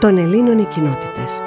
των 0.00 0.16
Ελλήνων 0.18 0.58
οι 0.58 0.64
κοινότητες. 0.64 1.42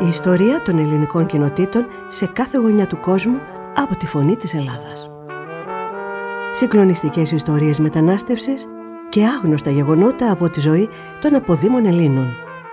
Η 0.00 0.08
ιστορία 0.08 0.62
των 0.62 0.78
ελληνικών 0.78 1.26
κοινοτήτων 1.26 1.86
σε 2.08 2.26
κάθε 2.26 2.58
γωνιά 2.58 2.86
του 2.86 3.00
κόσμου 3.00 3.40
από 3.76 3.96
τη 3.96 4.06
φωνή 4.06 4.36
της 4.36 4.54
Ελλάδας. 4.54 5.10
Συγκλονιστικές 6.52 7.32
ιστορίες 7.32 7.78
μετανάστευσης 7.78 8.66
και 9.08 9.24
άγνωστα 9.24 9.70
γεγονότα 9.70 10.32
από 10.32 10.50
τη 10.50 10.60
ζωή 10.60 10.88
των 11.20 11.34
αποδήμων 11.34 11.86
Ελλήνων. 11.86 12.26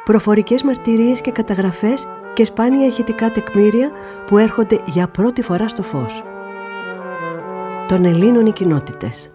Προφορικές 0.03 0.63
μαρτυρίες 0.63 1.21
και 1.21 1.31
καταγραφές 1.31 2.07
και 2.33 2.45
σπάνια 2.45 2.85
ηχητικά 2.85 3.31
τεκμήρια 3.31 3.91
που 4.27 4.37
έρχονται 4.37 4.79
για 4.85 5.07
πρώτη 5.07 5.41
φορά 5.41 5.67
στο 5.67 5.83
φως. 5.83 6.23
Των 7.87 8.05
Ελλήνων 8.05 8.45
οι 8.45 8.51
κοινότητες. 8.51 9.33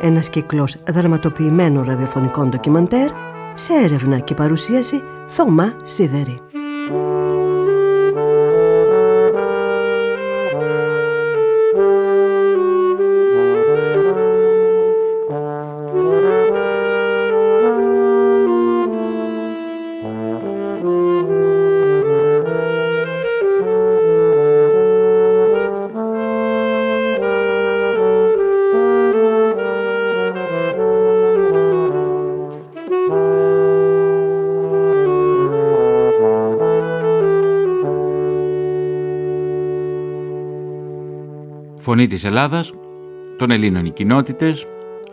Ένας 0.00 0.28
κύκλος 0.28 0.76
δραματοποιημένων 0.88 1.84
ραδιοφωνικών 1.84 2.48
ντοκιμαντέρ 2.48 3.10
σε 3.58 3.72
έρευνα 3.72 4.18
και 4.18 4.34
παρουσίαση 4.34 5.02
Θωμά 5.26 5.76
Σίδερη. 5.82 6.45
Φωνή 41.96 42.08
της 42.08 42.24
Ελλάδας, 42.24 42.72
των 43.36 43.50
Ελλήνων 43.50 43.84
οι 43.84 43.90
κοινότητες. 43.90 44.66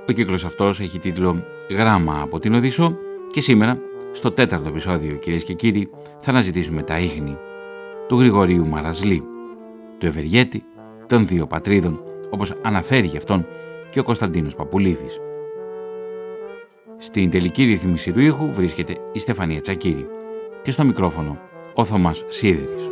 Ο 0.09 0.11
κύκλος 0.11 0.45
αυτός 0.45 0.79
έχει 0.79 0.99
τίτλο 0.99 1.45
«Γράμμα 1.69 2.21
από 2.21 2.39
την 2.39 2.53
Οδύσσο» 2.53 2.97
και 3.31 3.41
σήμερα, 3.41 3.79
στο 4.11 4.31
τέταρτο 4.31 4.67
επεισόδιο 4.67 5.15
κυρίες 5.15 5.43
και 5.43 5.53
κύριοι, 5.53 5.89
θα 6.19 6.31
αναζητήσουμε 6.31 6.83
τα 6.83 6.99
ίχνη 6.99 7.37
του 8.07 8.19
Γρηγορίου 8.19 8.67
Μαραζλή, 8.67 9.23
του 9.97 10.05
Ευεργέτη, 10.05 10.63
των 11.07 11.27
δύο 11.27 11.47
πατρίδων, 11.47 12.03
όπως 12.29 12.53
αναφέρει 12.61 13.07
γι' 13.07 13.17
αυτόν 13.17 13.45
και 13.89 13.99
ο 13.99 14.03
Κωνσταντίνος 14.03 14.55
Παπουλίδης. 14.55 15.19
Στην 16.97 17.29
τελική 17.29 17.63
ρύθμιση 17.63 18.11
του 18.11 18.19
ήχου 18.19 18.53
βρίσκεται 18.53 18.97
η 19.11 19.19
Στεφανία 19.19 19.61
Τσακύρη 19.61 20.07
και 20.61 20.71
στο 20.71 20.85
μικρόφωνο 20.85 21.39
ο 21.73 21.85
Θωμάς 21.85 22.25
Σίδερης. 22.27 22.91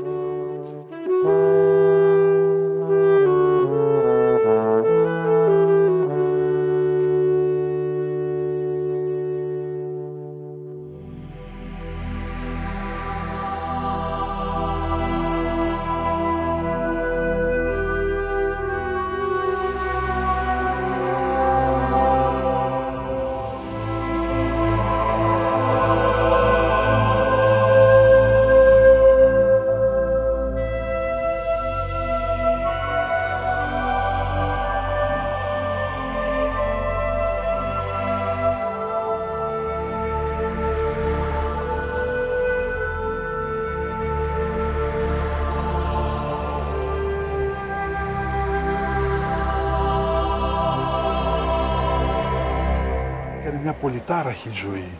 Πολυτάραχη 53.82 54.50
ζωή. 54.54 54.92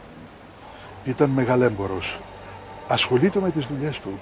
Ήταν 1.06 1.30
μεγαλέμπορος. 1.30 2.18
Ασχολείται 2.88 3.40
με 3.40 3.52
τις 3.52 3.66
δουλειές 3.66 4.00
του. 4.00 4.20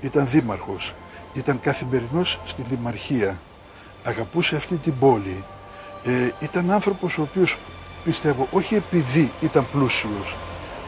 Ήταν 0.00 0.28
δήμαρχος. 0.28 0.94
Ήταν 1.34 1.60
καθημερινός 1.60 2.38
στη 2.46 2.62
δημαρχία. 2.62 3.38
Αγαπούσε 4.04 4.56
αυτή 4.56 4.76
την 4.76 4.98
πόλη. 4.98 5.44
Ε, 6.04 6.30
ήταν 6.40 6.70
άνθρωπος 6.70 7.18
ο 7.18 7.22
οποίος 7.22 7.56
πιστεύω 8.04 8.48
όχι 8.50 8.74
επειδή 8.74 9.30
ήταν 9.40 9.66
πλούσιος 9.72 10.34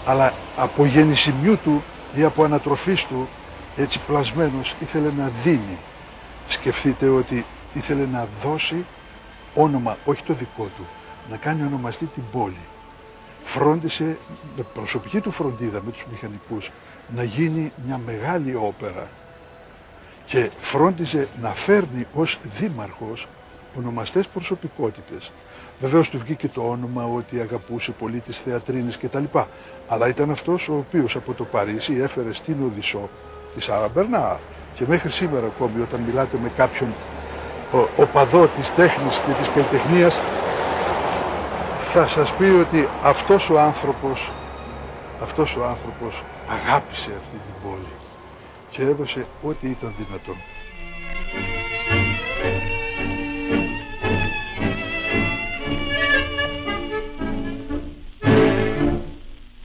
αλλά 0.04 0.32
από 0.56 0.84
γεννησιμιού 0.84 1.58
του 1.58 1.82
ή 2.14 2.24
από 2.24 2.44
ανατροφής 2.44 3.04
του 3.04 3.28
έτσι 3.76 4.00
πλασμένος 4.06 4.74
ήθελε 4.80 5.12
να 5.16 5.30
δίνει. 5.42 5.78
Σκεφτείτε 6.48 7.08
ότι 7.08 7.44
ήθελε 7.72 8.06
να 8.12 8.28
δώσει 8.42 8.84
όνομα, 9.54 9.96
όχι 10.04 10.22
το 10.22 10.34
δικό 10.34 10.64
του, 10.76 10.86
να 11.30 11.36
κάνει 11.36 11.62
ονομαστή 11.62 12.04
την 12.04 12.22
πόλη 12.32 12.66
φρόντισε 13.48 14.18
με 14.56 14.62
προσωπική 14.74 15.20
του 15.20 15.30
φροντίδα 15.30 15.82
με 15.84 15.90
τους 15.90 16.04
μηχανικούς 16.10 16.70
να 17.14 17.22
γίνει 17.22 17.72
μια 17.86 18.00
μεγάλη 18.06 18.54
όπερα 18.54 19.08
και 20.26 20.50
φρόντιζε 20.60 21.28
να 21.42 21.48
φέρνει 21.48 22.06
ως 22.14 22.38
δήμαρχος 22.58 23.26
ονομαστές 23.78 24.26
προσωπικότητες. 24.26 25.32
Βεβαίως 25.80 26.08
του 26.08 26.18
βγήκε 26.18 26.48
το 26.48 26.68
όνομα 26.68 27.04
ότι 27.04 27.40
αγαπούσε 27.40 27.92
πολύ 27.92 28.20
τις 28.20 28.38
θεατρίνες 28.38 28.96
κτλ. 28.96 29.24
Αλλά 29.88 30.08
ήταν 30.08 30.30
αυτός 30.30 30.68
ο 30.68 30.74
οποίος 30.74 31.16
από 31.16 31.32
το 31.32 31.44
Παρίσι 31.44 31.94
έφερε 32.00 32.32
στην 32.32 32.56
Οδυσσό 32.64 33.08
τη 33.54 33.60
Σάρα 33.60 33.88
Μπερνά 33.88 34.40
και 34.74 34.84
μέχρι 34.88 35.10
σήμερα 35.10 35.46
ακόμη 35.46 35.80
όταν 35.82 36.00
μιλάτε 36.00 36.38
με 36.42 36.48
κάποιον 36.56 36.94
οπαδό 37.96 38.46
της 38.46 38.74
τέχνης 38.74 39.18
και 39.18 39.32
της 39.32 39.48
καλλιτεχνίας 39.54 40.20
θα 41.87 42.07
σας 42.07 42.33
πει 42.33 42.43
ότι 42.43 42.87
αυτός 43.03 43.49
ο 43.49 43.59
άνθρωπος, 43.59 44.31
αυτός 45.21 45.55
ο 45.55 45.63
άνθρωπος 45.63 46.23
αγάπησε 46.49 47.11
αυτή 47.19 47.35
την 47.35 47.69
πόλη 47.69 47.93
και 48.69 48.81
έδωσε 48.81 49.25
ό,τι 49.41 49.69
ήταν 49.69 49.93
δυνατόν. 49.97 50.35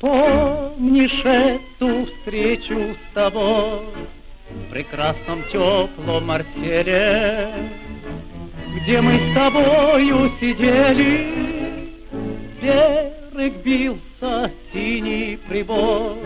Помнишь 0.01 1.23
эту 1.25 2.07
встречу 2.07 2.79
с 2.95 3.15
тобой 3.15 3.81
В 4.51 4.71
прекрасном 4.71 5.43
теплом 5.53 6.31
артеле 6.31 7.53
Где 8.77 9.01
мы 9.01 9.15
с 9.15 9.35
тобою 9.35 10.31
сидели 10.41 11.62
берег 12.64 13.54
бился 13.64 14.52
синий 14.72 15.38
прибор, 15.50 16.18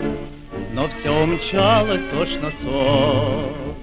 но 0.72 0.88
все 0.88 1.26
мчалось 1.26 2.00
точно 2.12 2.52
сон. 2.62 3.74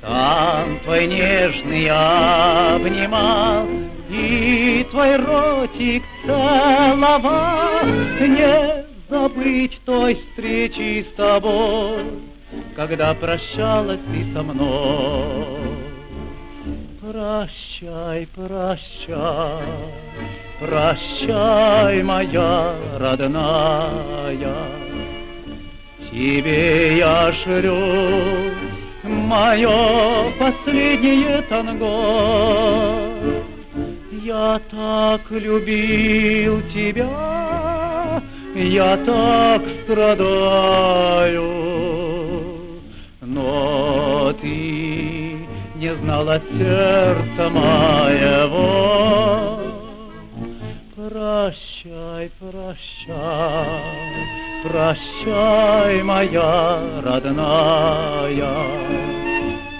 Там 0.00 0.80
твой 0.80 1.06
нежный 1.06 1.88
обнимал, 1.88 3.66
и 4.10 4.86
твой 4.90 5.16
ротик 5.16 6.02
целовал. 6.26 7.86
Не 8.20 8.84
забыть 9.08 9.80
той 9.84 10.14
встречи 10.16 11.06
с 11.08 11.16
тобой, 11.16 12.04
когда 12.74 13.14
прощалась 13.14 14.00
ты 14.10 14.32
со 14.32 14.42
мной. 14.42 15.78
Прощай, 17.00 18.26
прощай, 18.34 19.64
прощай, 20.60 22.02
моя 22.02 22.74
родная, 22.98 24.36
Тебе 26.10 26.98
я 26.98 27.32
шлю 27.44 28.52
мое 29.04 30.32
последнее 30.38 31.42
танго. 31.42 33.12
Я 34.22 34.60
так 34.70 35.20
любил 35.30 36.62
тебя, 36.74 38.22
я 38.54 38.96
так 38.98 39.62
страдаю, 39.84 41.52
но 43.20 44.32
ты 44.40 45.36
не 45.76 45.94
знала 46.02 46.40
сердца 46.56 47.48
моего. 47.48 49.47
Прощай, 51.28 52.30
прощай, 52.40 53.84
Прощай, 54.64 56.02
моя 56.02 56.80
родная, 57.04 58.56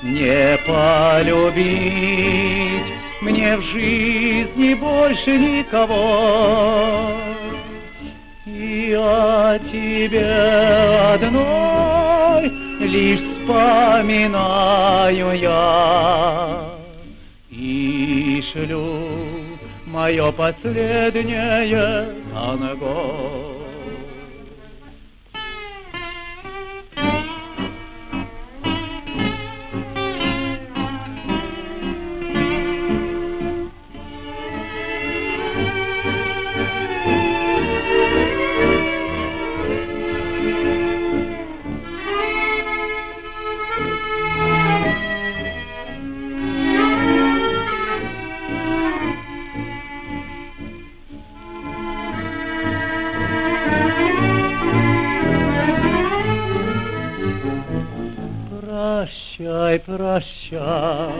не 0.02 0.58
полюбить 0.66 2.92
мне 3.22 3.56
в 3.56 3.62
жизни 3.62 4.74
больше 4.74 5.38
никого. 5.38 7.12
И 8.44 8.94
о 8.94 9.58
тебе 9.58 10.34
одной 11.14 12.52
лишь 12.80 13.20
вспоминаю 13.20 15.32
я 15.32 16.74
и 17.50 18.44
шлю 18.52 19.27
мое 19.98 20.30
последнее 20.30 22.14
танго. 22.32 23.47
Прощай, 59.38 59.78
прощай, 59.78 61.14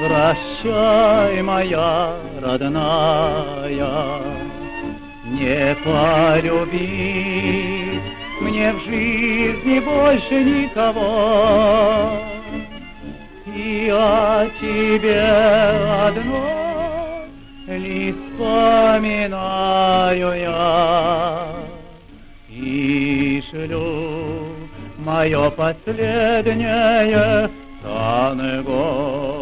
прощай, 0.00 1.42
моя 1.42 2.16
родная, 2.40 4.22
Не 5.26 5.76
полюбить 5.84 8.00
мне 8.40 8.72
в 8.72 8.80
жизни 8.84 9.78
больше 9.78 10.42
никого. 10.42 12.22
И 13.54 13.90
о 13.92 14.48
тебе 14.58 15.20
одно 16.06 17.26
лишь 17.66 18.14
вспоминаю 18.14 20.32
я 20.40 21.56
и 22.48 23.42
шлю 23.50 24.17
мое 25.08 25.50
последнее 25.50 27.50
танго. 27.82 29.37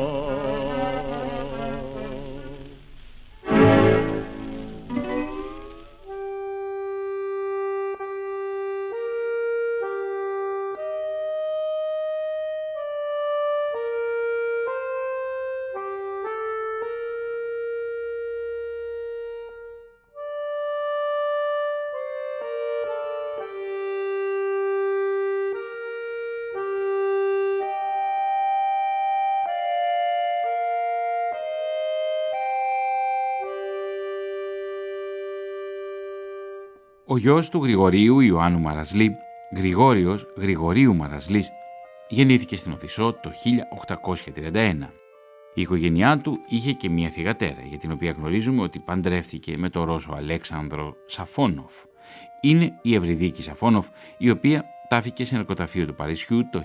Ο 37.16 37.18
γιος 37.18 37.48
του 37.48 37.62
Γρηγορίου 37.62 38.20
Ιωάννου 38.20 38.60
Μαρασλή, 38.60 39.16
Γρηγόριος 39.56 40.26
Γρηγορίου 40.36 40.94
Μαρασλής, 40.94 41.50
γεννήθηκε 42.08 42.56
στην 42.56 42.72
Οδυσσό 42.72 43.12
το 43.12 43.30
1831. 44.52 44.92
Η 45.54 45.60
οικογένειά 45.60 46.18
του 46.18 46.38
είχε 46.48 46.72
και 46.72 46.88
μία 46.90 47.08
θυγατέρα, 47.08 47.62
για 47.64 47.78
την 47.78 47.92
οποία 47.92 48.10
γνωρίζουμε 48.10 48.62
ότι 48.62 48.78
παντρεύτηκε 48.78 49.56
με 49.58 49.68
τον 49.68 49.84
Ρώσο 49.84 50.12
Αλέξανδρο 50.12 50.94
Σαφόνοφ. 51.06 51.74
Είναι 52.40 52.78
η 52.82 52.94
Ευρυδίκη 52.94 53.42
Σαφόνοφ, 53.42 53.86
η 54.18 54.30
οποία 54.30 54.64
τάφηκε 54.88 55.24
σε 55.24 55.34
ναρκωταφείο 55.34 55.86
του 55.86 55.94
Παρισιού 55.94 56.48
το 56.50 56.62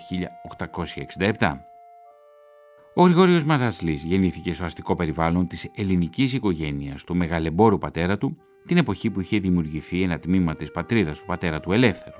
1867. 1.37 1.57
Ο 2.93 3.03
Γρηγόριος 3.03 3.43
Μαρασλής 3.43 4.03
γεννήθηκε 4.03 4.53
στο 4.53 4.63
αστικό 4.63 4.95
περιβάλλον 4.95 5.47
της 5.47 5.69
ελληνικής 5.75 6.33
οικογένειας 6.33 7.03
του 7.03 7.15
μεγαλεμπόρου 7.15 7.77
πατέρα 7.77 8.17
του 8.17 8.37
την 8.65 8.77
εποχή 8.77 9.09
που 9.09 9.19
είχε 9.19 9.39
δημιουργηθεί 9.39 10.03
ένα 10.03 10.19
τμήμα 10.19 10.55
της 10.55 10.71
πατρίδας 10.71 11.19
του 11.19 11.25
πατέρα 11.25 11.59
του 11.59 11.71
Ελεύθερο. 11.71 12.17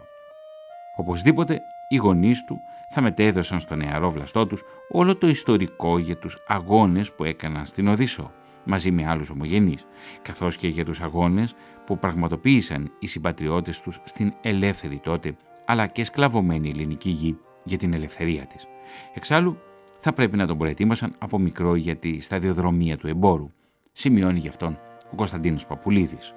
Οπωσδήποτε, 0.96 1.62
οι 1.90 1.96
γονείς 1.96 2.46
του 2.46 2.60
θα 2.90 3.02
μετέδωσαν 3.02 3.60
στο 3.60 3.76
νεαρό 3.76 4.12
βλαστό 4.12 4.48
τους 4.48 4.64
όλο 4.92 5.18
το 5.18 5.28
ιστορικό 5.28 5.98
για 5.98 6.18
τους 6.18 6.38
αγώνες 6.48 7.14
που 7.14 7.24
έκαναν 7.24 7.66
στην 7.66 7.88
Οδύσσο, 7.88 8.32
μαζί 8.64 8.92
με 8.92 9.08
άλλους 9.08 9.30
ομογενείς, 9.30 9.86
καθώς 10.22 10.58
και 10.58 10.68
για 10.68 10.86
τους 10.86 11.02
αγώνες 11.02 11.54
που 11.86 12.00
πραγματοποίησαν 12.00 12.92
οι 13.00 13.08
συμπατριώτες 13.08 13.82
τους 13.82 14.00
στην 14.04 14.34
ελεύθερη 14.42 15.00
τότε, 15.04 15.36
αλλά 15.66 15.88
και 15.88 16.04
σκλαβωμένη 16.04 16.70
ελληνική 16.70 17.10
γη 17.10 17.38
για 17.64 17.78
την 17.78 17.94
ελευθερία 17.94 18.46
της. 18.46 18.68
Εξάλλου, 19.14 19.58
θα 20.00 20.14
πρέπει 20.14 20.38
να 20.38 20.48
τον 20.48 20.58
προετοίμασαν 20.58 21.16
από 21.18 21.40
μικρό 21.40 21.76
για 21.76 21.96
τη 21.96 22.20
σταδιοδρομία 22.20 22.98
του 22.98 23.08
εμπόρου. 23.08 23.52
Σημειώνει 23.92 24.40
γι' 24.40 24.48
αυτόν 24.48 24.80
ο 25.12 25.16
Κωνσταντίνος 25.16 25.66
Παπουλίδης. 25.66 26.34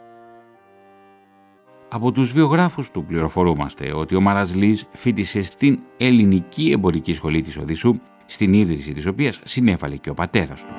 Από 1.88 2.12
τους 2.12 2.32
βιογράφους 2.32 2.90
του 2.90 3.04
πληροφορούμαστε 3.04 3.92
ότι 3.92 4.16
ο 4.16 4.20
Μαραζλής 4.20 4.86
φίτησε 4.92 5.42
στην 5.42 5.80
Ελληνική 5.96 6.70
Εμπορική 6.70 7.12
Σχολή 7.12 7.40
της 7.40 7.56
Οδύσσου, 7.56 8.00
στην 8.26 8.52
ίδρυση 8.52 8.92
της 8.92 9.06
οποίας 9.06 9.40
συνέβαλε 9.44 9.96
και 9.96 10.10
ο 10.10 10.14
πατέρας 10.14 10.64
του. 10.64 10.72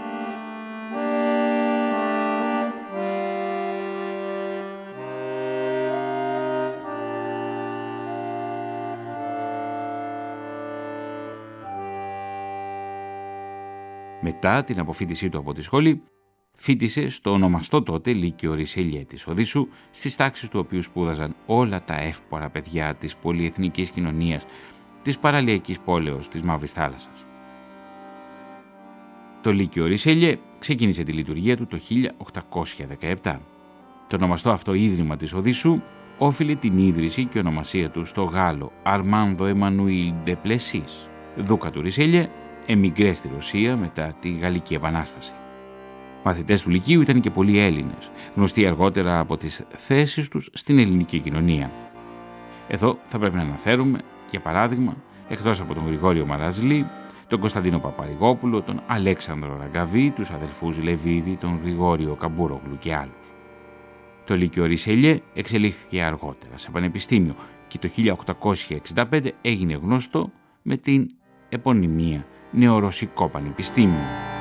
Μετά 14.21 14.63
την 14.63 14.79
αποφύτισή 14.79 15.29
του 15.29 15.37
από 15.37 15.53
τη 15.53 15.61
σχολή, 15.61 16.03
Φίτησε 16.55 17.09
στο 17.09 17.31
ονομαστό 17.31 17.83
τότε 17.83 18.13
Λύκειο 18.13 18.53
Ρισελιέ 18.53 19.03
της 19.03 19.27
Οδύσσου, 19.27 19.67
στις 19.91 20.15
τάξεις 20.15 20.49
του 20.49 20.59
οποίου 20.59 20.81
σπούδαζαν 20.81 21.35
όλα 21.45 21.83
τα 21.83 22.01
εύπορα 22.01 22.49
παιδιά 22.49 22.95
της 22.95 23.15
πολυεθνικής 23.15 23.89
κοινωνίας 23.89 24.45
της 25.01 25.17
παραλιακής 25.17 25.79
πόλεως 25.79 26.27
της 26.27 26.41
Μαύρης 26.41 26.71
Θάλασσας. 26.71 27.25
Το 29.41 29.53
Λύκειο 29.53 29.85
Ρισελιέ 29.85 30.37
ξεκίνησε 30.59 31.03
τη 31.03 31.11
λειτουργία 31.11 31.57
του 31.57 31.67
το 31.67 31.77
1817. 31.77 33.39
Το 34.07 34.15
ονομαστό 34.15 34.49
αυτό 34.49 34.73
ίδρυμα 34.73 35.15
της 35.17 35.33
Οδύσσου 35.33 35.81
όφιλε 36.17 36.55
την 36.55 36.77
ίδρυση 36.77 37.25
και 37.25 37.39
ονομασία 37.39 37.89
του 37.89 38.05
στο 38.05 38.23
Γάλλο 38.23 38.71
Αρμάνδο 38.83 39.45
Εμμανουήλ 39.45 40.13
Ντεπλεσίς, 40.23 41.09
δούκα 41.37 41.71
του 41.71 41.81
Ρισελιέ, 41.81 42.29
εμιγκρέ 42.65 43.13
στη 43.13 43.29
Ρωσία 43.33 43.77
μετά 43.77 44.13
τη 44.19 44.31
Γαλλική 44.31 44.73
Επανάσταση. 44.73 45.33
Μαθητές 46.27 46.61
του 46.61 46.69
Λυκείου 46.69 47.01
ήταν 47.01 47.19
και 47.19 47.29
πολλοί 47.29 47.59
Έλληνες, 47.59 48.11
γνωστοί 48.35 48.65
αργότερα 48.65 49.19
από 49.19 49.37
τις 49.37 49.63
θέσεις 49.75 50.27
τους 50.27 50.49
στην 50.53 50.79
ελληνική 50.79 51.19
κοινωνία. 51.19 51.71
Εδώ 52.67 52.97
θα 53.05 53.19
πρέπει 53.19 53.35
να 53.35 53.41
αναφέρουμε, 53.41 53.99
για 54.31 54.39
παράδειγμα, 54.39 54.95
εκτός 55.29 55.59
από 55.59 55.73
τον 55.73 55.85
Γρηγόριο 55.85 56.25
Μαραζλή, 56.25 56.87
τον 57.27 57.39
Κωνσταντίνο 57.39 57.79
Παπαρηγόπουλο, 57.79 58.61
τον 58.61 58.81
Αλέξανδρο 58.87 59.57
Ραγκαβή, 59.57 60.09
τους 60.09 60.29
αδελφούς 60.29 60.83
Λεβίδη, 60.83 61.35
τον 61.35 61.59
Γρηγόριο 61.63 62.15
Καμπούρογλου 62.15 62.77
και 62.79 62.95
άλλους. 62.95 63.33
Το 64.25 64.35
Λύκειο 64.35 64.65
Ρισελιέ 64.65 65.19
εξελίχθηκε 65.33 66.03
αργότερα 66.03 66.57
σε 66.57 66.71
πανεπιστήμιο 66.71 67.35
και 67.67 67.77
το 67.77 67.89
1865 69.11 69.27
έγινε 69.41 69.73
γνωστό 69.73 70.31
με 70.61 70.77
την 70.77 71.09
επωνυμία 71.49 72.25
Νεορωσικό 72.51 73.29
Πανεπιστήμιο. 73.29 74.34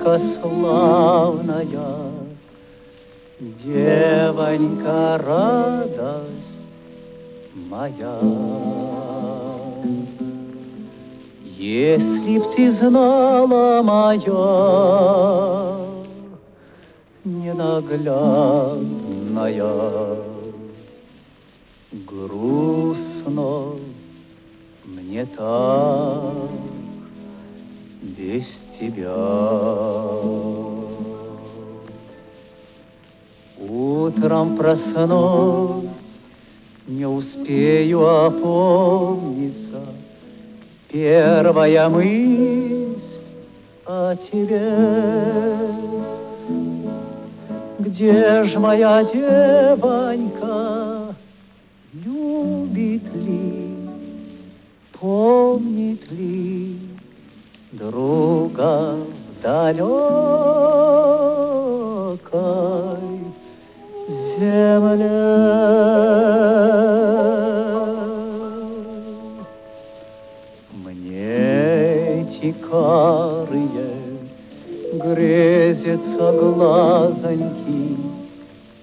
Девонька 0.00 0.18
славная, 0.18 1.66
Девонька 3.64 5.18
радость 5.18 6.58
моя. 7.54 8.18
Если 11.44 12.38
б 12.38 12.44
ты 12.56 12.72
знала 12.72 13.82
моя 13.82 14.20
ненаглядная, 17.24 18.16
грустно 22.06 23.76
мне 24.84 25.26
так 25.26 26.69
без 28.02 28.60
тебя. 28.78 29.14
Утром 33.58 34.56
проснусь, 34.56 35.84
не 36.86 37.06
успею 37.06 38.06
опомниться, 38.06 39.84
Первая 40.92 41.88
мысль 41.88 43.20
о 43.86 44.16
тебе. 44.16 44.72
Где 47.78 48.44
ж 48.44 48.58
моя 48.58 49.04
девонька, 49.04 50.34
любит 51.92 53.04
ли, 53.14 53.76
помнит 54.98 56.10
ли 56.10 56.89
друга 57.72 58.96
в 58.96 59.42
далекой 59.42 59.90
земле. 64.08 65.06
Мне 70.72 72.22
эти 72.22 72.52
карые 72.52 73.94
грезятся 74.94 76.32
глазоньки, 76.32 77.96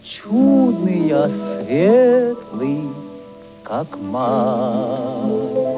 Чудные, 0.03 1.29
светлые, 1.29 2.89
как 3.63 3.97
май. 3.99 5.76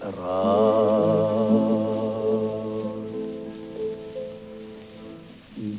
рай. 0.00 0.96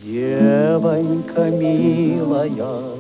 Девонька 0.04 1.50
милая, 1.50 2.97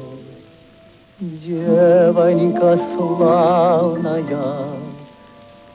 девонька 1.20 2.78
славная, 2.78 4.68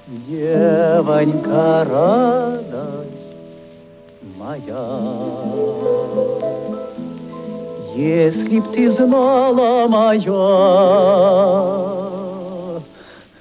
девонька 0.06 1.84
радость 1.90 3.34
моя. 4.38 4.86
Если 7.96 8.60
б 8.60 8.66
ты 8.72 8.88
знала 8.88 9.88
моя 9.88 10.20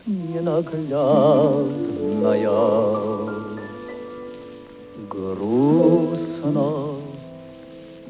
ненаглядная, 0.08 0.90
грустно 5.08 6.70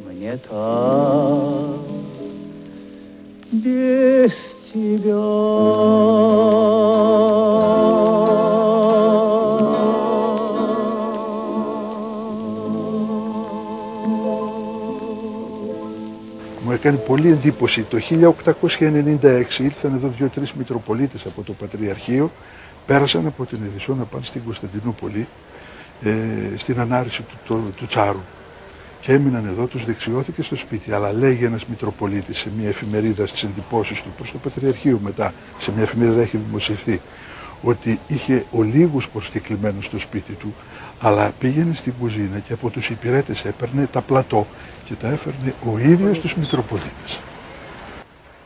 мне 0.06 0.38
так 0.50 1.91
без 3.53 4.57
Μου 16.63 16.73
έκανε 16.73 16.97
πολύ 16.97 17.31
εντύπωση. 17.31 17.83
Το 17.83 17.99
1896 17.99 19.59
ήρθαν 19.59 19.95
εδώ 19.95 20.09
δύο-τρεις 20.09 20.53
Μητροπολίτες 20.53 21.27
από 21.27 21.43
το 21.43 21.53
Πατριαρχείο, 21.53 22.31
πέρασαν 22.87 23.27
από 23.27 23.45
την 23.45 23.59
Εδησό 23.65 23.95
να 23.95 24.05
πάνε 24.05 24.25
στην 24.25 24.43
Κωνσταντινούπολη, 24.45 25.29
ε, 26.03 26.11
στην 26.57 26.81
ανάρρηση 26.81 27.23
του, 27.23 27.37
του, 27.47 27.73
του 27.77 27.87
Τσάρου. 27.87 28.21
Και 29.02 29.14
έμειναν 29.14 29.46
εδώ, 29.46 29.66
τους 29.66 29.86
δεξιώθηκε 29.86 30.42
στο 30.42 30.56
σπίτι. 30.56 30.92
Αλλά 30.92 31.14
λέγει 31.14 31.46
ένας 31.46 31.66
Μητροπολίτης 31.66 32.38
σε 32.38 32.50
μια 32.58 32.68
εφημερίδα 32.68 33.28
στις 33.28 33.44
εντυπώσεις 33.44 34.02
του 34.02 34.10
προς 34.18 34.32
το 34.32 34.38
Πατριαρχείο 34.38 35.00
μετά, 35.04 35.34
σε 35.60 35.72
μια 35.72 35.84
εφημερίδα 35.84 36.22
έχει 36.22 36.38
δημοσιευθεί, 36.38 37.02
ότι 37.62 38.00
είχε 38.08 38.46
ολίγους 38.52 39.10
προσκεκλημένους 39.10 39.86
στο 39.86 40.00
σπίτι 40.00 40.34
του, 40.34 40.54
αλλά 41.00 41.32
πήγαινε 41.40 41.74
στην 41.74 41.94
κουζίνα 42.00 42.40
και 42.40 42.54
από 42.54 42.70
τους 42.70 42.90
υπηρέτες 42.90 43.46
έπαιρνε 43.46 43.86
τα 43.86 44.02
πλατό 44.02 44.48
και 44.86 44.94
τα 44.94 45.08
έφερνε 45.08 45.54
ο 45.74 45.78
ίδιος 45.78 46.20
τους 46.20 46.36
Μητροπολίτες. 46.36 47.20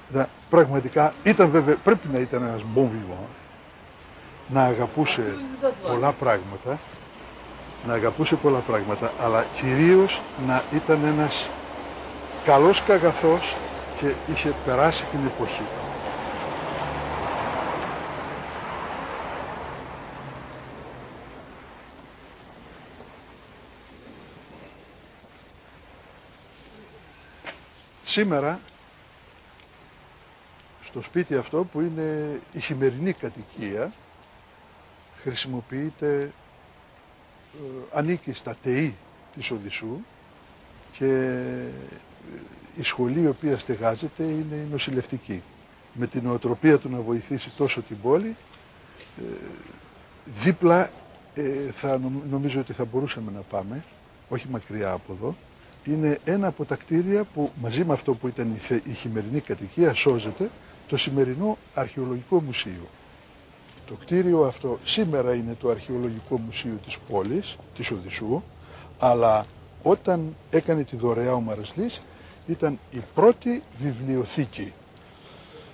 Δα, 0.09 0.29
πραγματικά 0.49 1.13
ήταν 1.23 1.49
βέβαια, 1.49 1.75
πρέπει 1.83 2.07
να 2.13 2.19
ήταν 2.19 2.43
ένας 2.43 2.61
bon 2.75 2.81
vivant, 2.81 3.27
να 4.47 4.63
αγαπούσε 4.63 5.37
πολλά 5.87 6.11
πράγματα, 6.11 6.79
να 7.87 7.93
αγαπούσε 7.93 8.35
πολλά 8.35 8.59
πράγματα, 8.59 9.13
αλλά 9.19 9.45
κυρίως 9.53 10.21
να 10.47 10.63
ήταν 10.73 11.03
ένας 11.03 11.49
καλός 12.45 12.81
καγαθός 12.83 13.55
και 13.99 14.13
είχε 14.31 14.53
περάσει 14.65 15.05
την 15.05 15.19
εποχή. 15.25 15.63
Σήμερα 28.03 28.59
στο 30.83 31.01
σπίτι 31.01 31.35
αυτό 31.35 31.63
που 31.63 31.81
είναι 31.81 32.39
η 32.51 32.59
χειμερινή 32.59 33.13
κατοικία 33.13 33.91
χρησιμοποιείται, 35.21 36.21
ε, 36.21 36.29
ανήκει 37.93 38.33
στα 38.33 38.55
ΤΕΗ 38.61 38.95
της 39.35 39.51
Οδυσσού 39.51 39.97
και 40.97 41.05
ε, 41.05 41.69
η 42.75 42.83
σχολή 42.83 43.21
η 43.21 43.27
οποία 43.27 43.57
στεγάζεται 43.57 44.23
είναι 44.23 44.55
η 44.55 44.67
νοσηλευτική. 44.71 45.41
Με 45.93 46.07
την 46.07 46.27
οτροπία 46.27 46.77
του 46.77 46.89
να 46.89 46.99
βοηθήσει 47.01 47.51
τόσο 47.57 47.81
την 47.81 47.97
πόλη, 48.01 48.35
ε, 49.17 49.21
δίπλα 50.25 50.89
ε, 51.33 51.71
θα 51.71 51.97
νομ- 51.97 52.23
νομίζω 52.31 52.59
ότι 52.59 52.73
θα 52.73 52.85
μπορούσαμε 52.85 53.31
να 53.31 53.39
πάμε, 53.41 53.83
όχι 54.29 54.47
μακριά 54.49 54.91
από 54.91 55.13
εδώ, 55.13 55.35
είναι 55.85 56.17
ένα 56.23 56.47
από 56.47 56.65
τα 56.65 56.75
κτίρια 56.75 57.23
που 57.23 57.51
μαζί 57.61 57.85
με 57.85 57.93
αυτό 57.93 58.13
που 58.13 58.27
ήταν 58.27 58.51
η, 58.55 58.57
θε- 58.57 58.87
η 58.87 58.93
χειμερινή 58.93 59.39
κατοικία 59.39 59.93
σώζεται 59.93 60.49
το 60.87 60.97
σημερινό 60.97 61.57
αρχαιολογικό 61.73 62.41
μουσείο. 62.41 62.89
Το 63.87 63.93
κτίριο 63.93 64.39
αυτό 64.43 64.79
σήμερα 64.83 65.33
είναι 65.33 65.55
το 65.59 65.69
αρχαιολογικό 65.69 66.37
μουσείο 66.37 66.79
της 66.85 66.97
πόλης, 67.09 67.55
της 67.75 67.91
Οδυσσού, 67.91 68.41
αλλά 68.99 69.45
όταν 69.83 70.35
έκανε 70.49 70.83
τη 70.83 70.95
δωρεά 70.95 71.33
ο 71.33 71.41
Μαρασλής 71.41 72.01
ήταν 72.47 72.79
η 72.91 73.01
πρώτη 73.15 73.63
βιβλιοθήκη. 73.77 74.73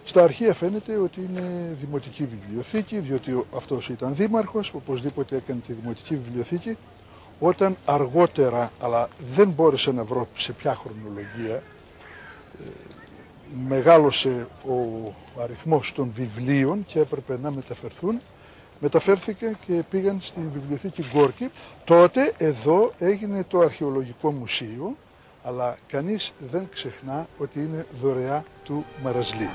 Στα 0.06 0.24
αρχεία 0.24 0.54
φαίνεται 0.54 0.96
ότι 0.98 1.22
είναι 1.30 1.76
δημοτική 1.80 2.26
βιβλιοθήκη, 2.26 3.00
διότι 3.00 3.32
ο- 3.32 3.46
αυτός 3.56 3.90
ήταν 3.90 4.16
δήμαρχος, 4.16 4.72
οπωσδήποτε 4.76 5.36
έκανε 5.36 5.60
τη 5.68 5.74
δημοτική 5.74 6.16
βιβλιοθήκη, 6.16 6.78
όταν 7.40 7.76
αργότερα, 7.86 8.72
αλλά 8.80 9.08
δεν 9.36 9.50
μπόρεσα 9.50 9.92
να 9.92 10.04
βρω 10.04 10.28
σε 10.38 10.52
ποια 10.52 10.76
χρονολογία, 10.76 11.56
ε, 11.56 11.62
μεγάλωσε 13.68 14.48
ο 14.68 15.12
αριθμός 15.42 15.94
των 15.94 16.12
βιβλίων 16.16 16.86
και 16.86 17.00
έπρεπε 17.00 17.38
να 17.42 17.52
μεταφερθούν, 17.52 18.20
μεταφέρθηκε 18.80 19.58
και 19.68 19.84
πήγαν 19.90 20.18
στην 20.22 20.44
βιβλιοθήκη 20.54 21.04
Γκόρκη. 21.14 21.50
Τότε 21.84 22.34
εδώ 22.38 22.94
έγινε 22.98 23.44
το 23.44 23.60
αρχαιολογικό 23.60 24.32
μουσείο, 24.32 24.96
αλλά 25.44 25.78
κανείς 25.88 26.34
δεν 26.50 26.68
ξεχνά 26.72 27.28
ότι 27.38 27.60
είναι 27.60 27.86
δωρεά 28.02 28.44
του 28.64 28.86
Μαρασλή. 29.04 29.50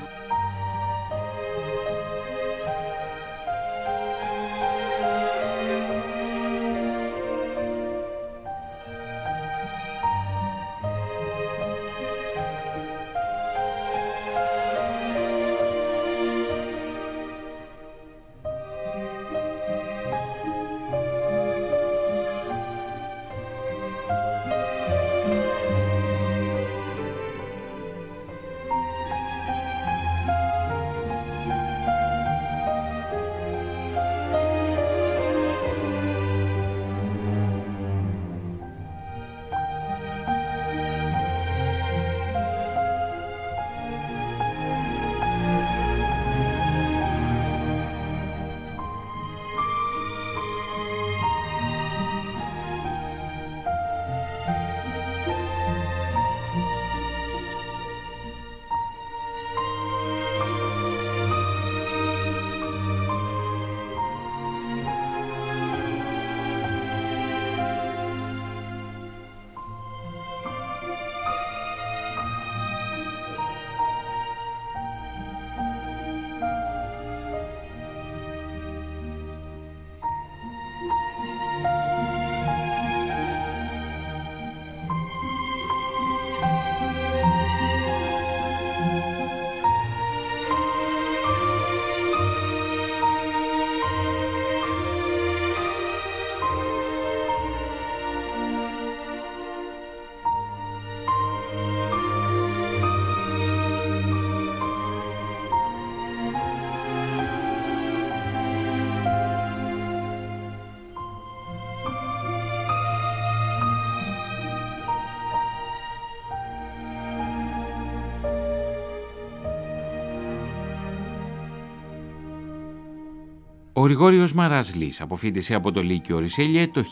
Γρηγόριος 123.86 124.32
Μαρασλής 124.32 125.00
αποφύτησε 125.00 125.54
από 125.54 125.72
το 125.72 125.82
Λύκειο 125.82 126.18
Ρισέλιε 126.18 126.68
το 126.68 126.82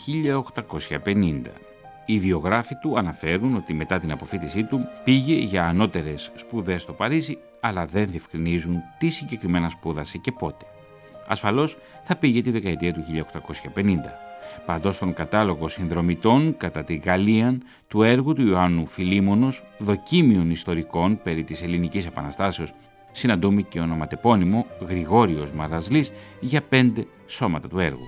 1850. 1.05 1.41
Οι 2.05 2.19
βιογράφοι 2.19 2.75
του 2.75 2.97
αναφέρουν 2.97 3.55
ότι 3.55 3.73
μετά 3.73 3.99
την 3.99 4.11
αποφύτισή 4.11 4.63
του 4.63 4.87
πήγε 5.03 5.35
για 5.35 5.65
ανώτερες 5.65 6.31
σπουδές 6.35 6.81
στο 6.81 6.93
Παρίσι, 6.93 7.37
αλλά 7.59 7.85
δεν 7.85 8.09
διευκρινίζουν 8.09 8.81
τι 8.97 9.09
συγκεκριμένα 9.09 9.69
σπούδασε 9.69 10.17
και 10.17 10.31
πότε. 10.31 10.65
Ασφαλώς 11.27 11.77
θα 12.03 12.15
πήγε 12.15 12.41
τη 12.41 12.51
δεκαετία 12.51 12.93
του 12.93 13.03
1850. 13.75 13.81
Παντός 14.65 14.95
στον 14.95 15.13
κατάλογο 15.13 15.67
συνδρομητών 15.67 16.57
κατά 16.57 16.83
τη 16.83 16.95
Γαλλία 16.95 17.57
του 17.87 18.03
έργου 18.03 18.33
του 18.33 18.47
Ιωάννου 18.47 18.85
Φιλίμωνος, 18.87 19.63
δοκίμιων 19.77 20.51
ιστορικών 20.51 21.19
περί 21.23 21.43
της 21.43 21.61
ελληνικής 21.61 22.05
επαναστάσεως, 22.05 22.73
συναντούμε 23.15 23.61
και 23.61 23.79
ονοματεπώνυμο 23.79 24.65
Γρηγόριος 24.87 25.51
Μαρασλής 25.51 26.11
για 26.39 26.61
πέντε 26.61 27.07
σώματα 27.25 27.67
του 27.67 27.79
έργου. 27.79 28.07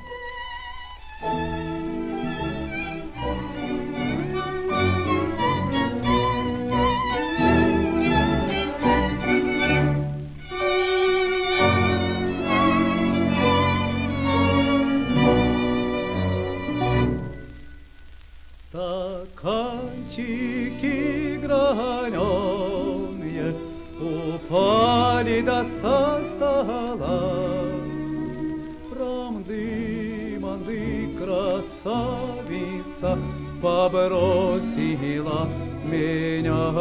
Побросила 34.08 35.50
меня. 35.84 36.72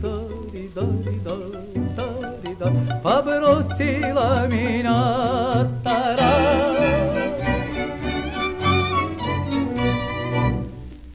Тарида, 0.00 0.86
тарида, 1.96 2.68
побросила 3.02 4.46
меня. 4.46 5.68
Тара. 5.82 6.32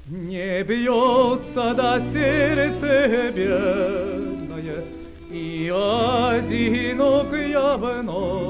Не 0.10 0.64
бьется 0.64 1.74
до 1.74 2.02
сердца 2.12 3.32
бьет, 3.32 4.86
и 5.32 5.72
одинок 5.74 7.34
я 7.34 7.78
вновь. 7.78 8.45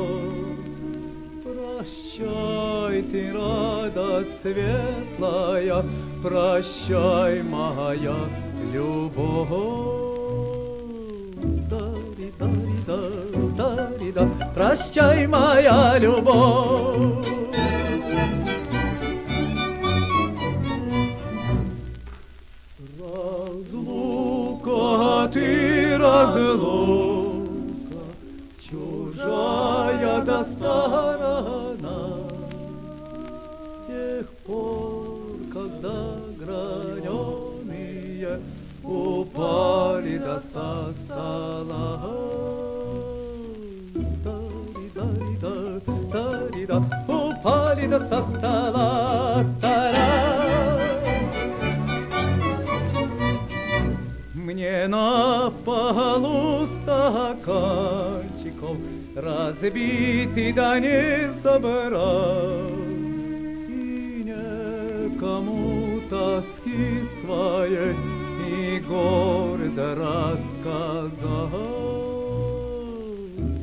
Ты, 3.15 3.31
радость 3.31 4.41
светлая, 4.41 5.83
прощай, 6.21 7.41
моя 7.43 8.15
любовь. 8.73 9.49
Дари, 11.69 12.33
дари, 12.37 12.77
да, 12.85 12.99
дари, 13.57 14.11
да, 14.11 14.27
прощай, 14.53 15.27
моя 15.27 15.97
любовь. 15.97 17.27
Разлука 23.49 24.43
ты 25.31 25.97
разлука, 25.97 27.45
чужая 28.69 30.21
до 30.21 30.45
На 54.87 55.51
полу 55.63 56.67
стаканчиков 56.83 58.77
разбитый 59.15 60.51
да 60.53 60.79
не 60.79 61.31
собрал. 61.41 62.69
И 63.67 64.23
некому 64.25 66.01
тоски 66.09 67.03
своей 67.23 67.95
и 68.47 68.79
гордо 68.79 69.95
рассказал. 69.95 71.49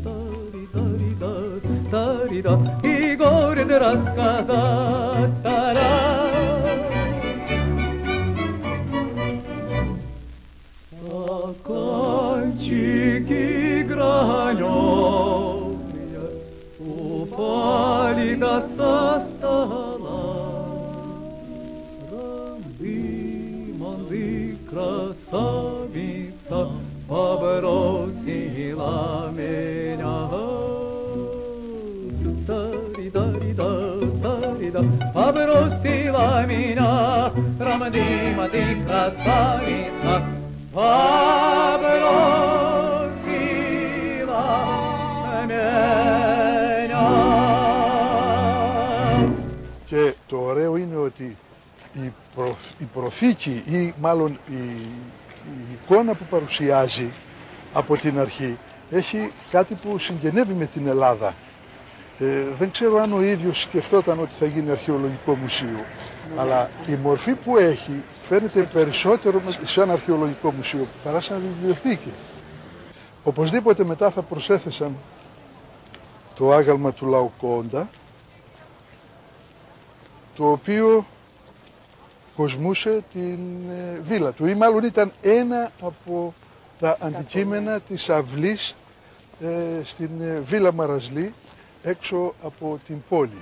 Тари-тари-да, 0.03 1.35
тари-да, 1.90 2.55
и 2.83 3.16
гордо 3.16 3.79
рассказать. 3.79 5.31
Малика 17.53 18.62
состала, 18.77 20.23
Ранды, 22.11 22.97
манды, 23.79 24.57
красавица, 24.71 26.59
Побросила 27.07 28.95
меня. 29.37 30.17
Тари-тари-та, 32.47 33.71
тари-та, 34.23 34.83
Побросила 35.12 36.29
меня, 36.47 36.93
Ранды, 37.61 38.07
манды, 38.35 38.65
красавица, 38.87 40.15
Побросила 40.73 41.93
меня. 45.47 46.02
Ότι 51.03 51.37
η, 51.93 52.12
η 52.79 52.85
προθήκη 52.95 53.62
ή 53.71 53.95
μάλλον 54.01 54.38
η, 54.51 54.55
η 55.45 55.73
εικόνα 55.73 56.15
που 56.15 56.25
παρουσιάζει 56.31 57.11
από 57.73 57.97
την 57.97 58.19
αρχή 58.19 58.59
έχει 58.91 59.33
κάτι 59.51 59.75
που 59.75 59.99
συγγενεύει 59.99 60.53
με 60.53 60.67
την 60.67 60.87
Ελλάδα. 60.87 61.35
Ε, 62.19 62.45
δεν 62.59 62.71
ξέρω 62.71 62.99
αν 62.99 63.12
ο 63.12 63.23
ίδιος 63.23 63.61
σκεφτόταν 63.61 64.21
ότι 64.21 64.33
θα 64.38 64.47
γίνει 64.47 64.71
αρχαιολογικό 64.71 65.35
μουσείο, 65.35 65.85
αλλά 66.38 66.71
η 66.87 66.93
μορφή 67.03 67.33
που 67.33 67.57
έχει 67.57 68.03
φαίνεται 68.29 68.62
περισσότερο 68.62 69.43
σε 69.65 69.83
ένα 69.83 69.93
αρχαιολογικό 69.93 70.53
μουσείο 70.57 70.87
παρά 71.05 71.21
σαν 71.21 71.43
βιβλιοθήκη. 71.55 72.12
Οπωσδήποτε 73.25 73.85
μετά 73.85 74.11
θα 74.11 74.23
προσέθεσαν 74.23 74.97
το 76.35 76.53
άγαλμα 76.53 76.93
του 76.93 77.07
Λαοκόντα, 77.07 77.88
το 80.37 80.51
οποίο 80.51 81.07
κοσμούσε 82.37 83.03
την 83.12 83.38
ε, 83.71 84.01
βίλα 84.03 84.33
του 84.33 84.47
ή 84.47 84.55
μάλλον 84.55 84.85
ήταν 84.85 85.12
ένα 85.23 85.73
από 85.81 86.35
τα 86.79 86.97
αντικείμενα 87.01 87.81
της 87.81 88.09
αυλής 88.11 88.75
ε, 89.40 89.81
στην 89.85 90.11
ε, 90.21 90.38
βίλα 90.45 90.73
Μαραζλή 90.73 91.35
έξω 91.83 92.35
από 92.42 92.79
την 92.87 92.97
πόλη. 93.09 93.38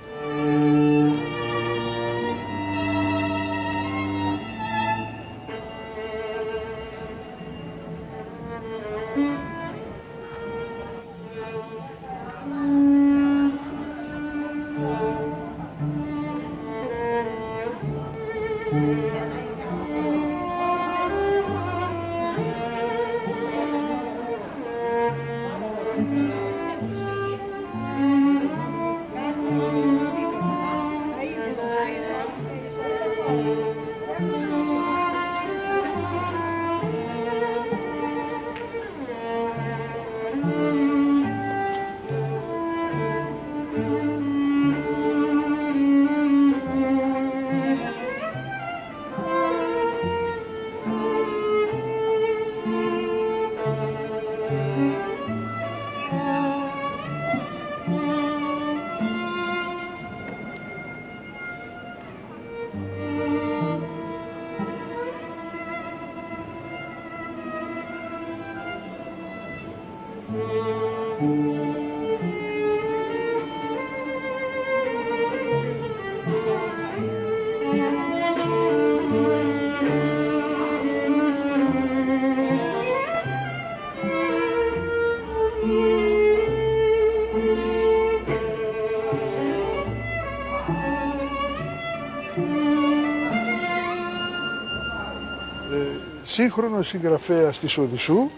Σύγχρονος 96.31 96.87
συγγραφέας 96.87 97.59
της 97.59 97.77
Οδυσσού 97.77 98.29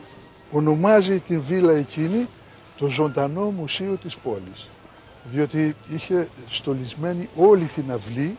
ονομάζει 0.52 1.20
την 1.20 1.42
βίλα 1.42 1.74
εκείνη 1.74 2.28
το 2.78 2.88
ζωντανό 2.88 3.52
μουσείο 3.58 3.98
της 4.04 4.16
πόλης 4.16 4.68
διότι 5.32 5.76
είχε 5.94 6.28
στολισμένη 6.50 7.30
όλη 7.36 7.66
την 7.66 7.92
αυλή 7.92 8.38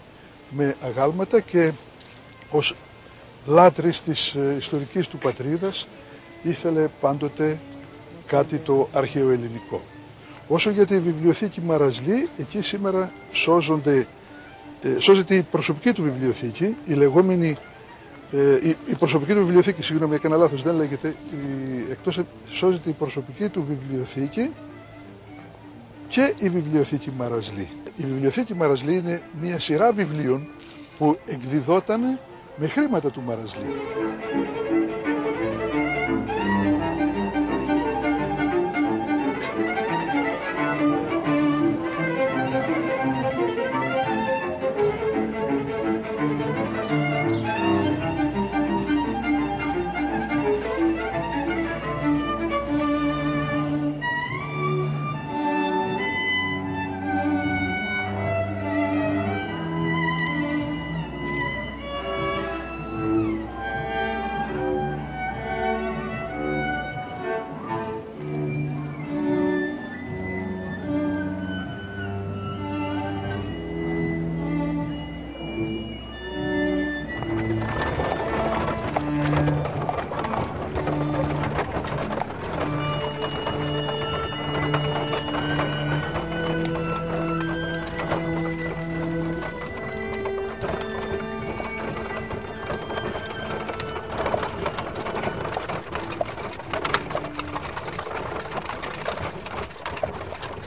με 0.51 0.77
αγάλματα 0.85 1.41
και 1.41 1.73
ως 2.51 2.75
λάτρης 3.47 4.01
της 4.01 4.35
ε, 4.35 4.55
ιστορικής 4.59 5.07
του 5.07 5.19
πατρίδας 5.19 5.89
ήθελε 6.43 6.89
πάντοτε 7.01 7.61
κάτι 8.27 8.57
το 8.57 8.89
αρχαιοελληνικό. 8.93 9.83
Όσο 10.49 10.71
για 10.71 10.87
τη 10.87 11.01
βιβλιοθήκη 11.01 11.61
Μαραζλή, 11.61 12.29
εκεί 12.39 12.63
σήμερα 12.63 13.13
σώζονται, 13.33 14.07
ε, 14.83 14.99
σώζεται 14.99 15.35
η 15.35 15.43
προσωπική 15.43 15.93
του 15.93 16.03
βιβλιοθήκη, 16.03 16.77
η 16.85 16.93
λεγόμενη 16.93 17.57
ε, 18.37 18.75
η, 18.87 18.95
προσωπική 18.99 19.33
του 19.33 19.39
βιβλιοθήκη, 19.39 19.83
συγγνώμη, 19.83 20.15
έκανα 20.15 20.37
λάθος, 20.37 20.63
δεν 20.63 20.75
λέγεται, 20.75 21.09
η, 21.09 21.91
εκτός 21.91 22.21
σώζεται 22.51 22.91
η 22.91 22.93
προσωπική 22.93 23.49
του 23.49 23.65
βιβλιοθήκη 23.69 24.51
και 26.09 26.35
η 26.39 26.49
βιβλιοθήκη 26.49 27.11
Μαραζλή. 27.17 27.69
Η 27.97 28.03
βιβλιοθήκη 28.03 28.55
Μαραζλή 28.55 28.97
είναι 28.97 29.23
μια 29.41 29.59
σειρά 29.59 29.93
βιβλίων 29.93 30.47
που 30.99 31.19
εκδιδόταν 31.27 32.19
με 32.57 32.67
χρήματα 32.67 33.11
του 33.11 33.23
Μαραζλή. 33.27 33.75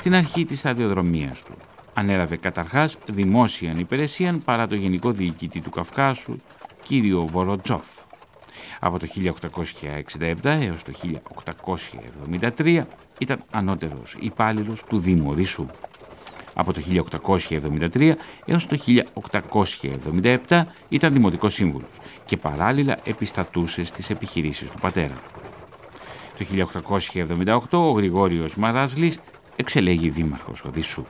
Στην 0.08 0.20
αρχή 0.20 0.46
της 0.46 0.60
σταδιοδρομίας 0.60 1.43
του. 1.43 1.52
Ανέλαβε 1.93 2.36
καταρχάς 2.38 2.98
δημόσια 3.08 3.74
υπηρεσία 3.78 4.39
παρά 4.46 4.67
το 4.67 4.76
Γενικό 4.76 5.12
Διοικητή 5.12 5.60
του 5.62 5.70
Καυκάσου, 5.70 6.38
κύριο 6.84 7.26
Βοροτζόφ. 7.26 7.86
Από 8.80 9.00
το 9.00 9.08
1867 9.08 10.34
έως 10.43 10.84
το 10.84 10.91
1873 12.58 12.86
ήταν 13.17 13.43
ανώτερος 13.52 14.15
υπάλληλος 14.20 14.84
του 14.84 15.00
Δήμου 15.00 15.30
Οδυσσού. 15.30 15.67
Από 16.54 16.74
το 16.74 16.82
1873 16.82 18.13
έως 18.46 18.65
το 18.65 18.78
1877 20.48 20.62
ήταν 20.89 21.13
δημοτικός 21.13 21.54
σύμβουλος 21.54 21.89
και 22.26 22.38
παράλληλα 22.38 22.98
επιστατούσε 23.04 23.84
στις 23.84 24.10
επιχειρήσεις 24.10 24.70
του 24.70 24.80
πατέρα. 24.80 25.15
Το 26.38 26.46
1878 26.46 27.60
ο 27.72 27.91
Γρηγόριος 27.91 28.56
Μαράσλης 28.56 29.20
εξελέγει 29.58 30.10
δήμαρχος 30.10 30.63
Οδύσσου. 30.63 31.06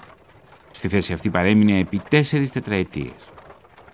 Στη 0.72 0.88
θέση 0.88 1.14
αυτή 1.14 1.30
παρέμεινε 1.30 1.80
επί 1.80 2.02
τέσσερις 2.10 2.52
τετραετίες. 2.52 3.12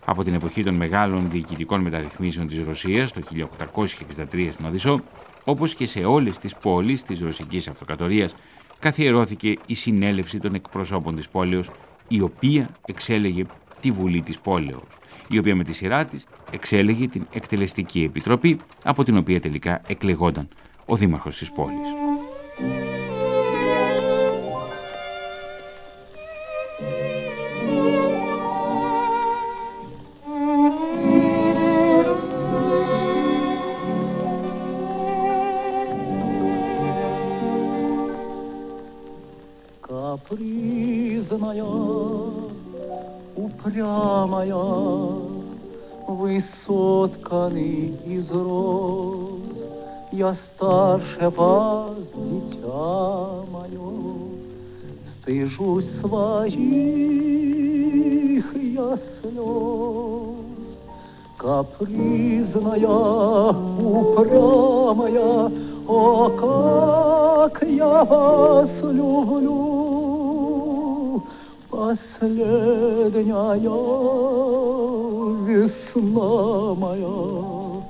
Από 0.06 0.24
την 0.24 0.34
εποχή 0.34 0.64
των 0.64 0.74
μεγάλων 0.76 1.30
διοικητικών 1.30 1.82
μεταρρυθμίσεων 1.82 2.48
της 2.48 2.60
Ρωσίας 2.60 3.12
το 3.12 3.22
1863 3.22 4.48
στην 4.52 4.66
Οδυσσό, 4.66 5.02
όπως 5.44 5.76
και 5.76 5.86
σε 5.86 6.00
όλες 6.00 6.38
τις 6.38 6.56
πόλεις 6.56 7.04
της 7.04 7.20
Ρωσικής 7.20 7.68
Αυτοκρατορίας, 7.68 8.34
καθιερώθηκε 8.80 9.56
η 9.68 9.74
συνέλευση 9.74 10.40
των 10.40 10.54
εκπροσώπων 10.54 11.16
της 11.16 11.30
πόλεως, 11.30 11.70
η 12.08 12.22
οποία 12.22 12.70
εξέλεγε 12.86 13.46
τη 13.80 13.92
Βουλή 13.92 14.22
της 14.22 14.40
Πόλεως, 14.40 14.84
η 15.30 15.38
οποία 15.38 15.56
με 15.56 15.64
τη 15.64 15.74
σειρά 15.74 16.06
της 16.06 16.26
εξέλεγε 16.52 17.08
την 17.08 17.28
Εκτελεστική 17.34 18.04
Επιτροπή, 18.04 18.60
από 18.84 19.04
την 19.04 19.18
οποία 19.18 19.40
τελικά 19.40 19.82
εκλεγόταν 19.88 20.48
ο 20.86 20.96
Δήμαρχος 20.96 21.38
της 21.38 21.52
πόλης. 21.52 21.88
Упрямая, 43.36 44.56
высотканный 46.08 47.96
из 48.06 48.32
роз, 48.32 49.42
Я 50.12 50.34
старше 50.36 51.30
вас, 51.30 51.98
дитя 52.16 53.44
мое, 53.52 53.80
Стыжусь 55.10 55.90
своих 56.00 56.84
я 58.56 58.98
слез. 58.98 59.54
Капризная, 61.38 62.88
упрямая, 63.92 65.52
О, 65.88 66.30
как 67.50 67.64
я 67.68 68.04
вас 68.06 68.70
люблю! 68.82 69.83
Последняя 71.84 73.10
весна 75.46 76.74
моя, 76.76 77.84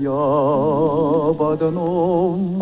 Я 0.00 0.10
в 0.10 1.42
одном 1.52 2.56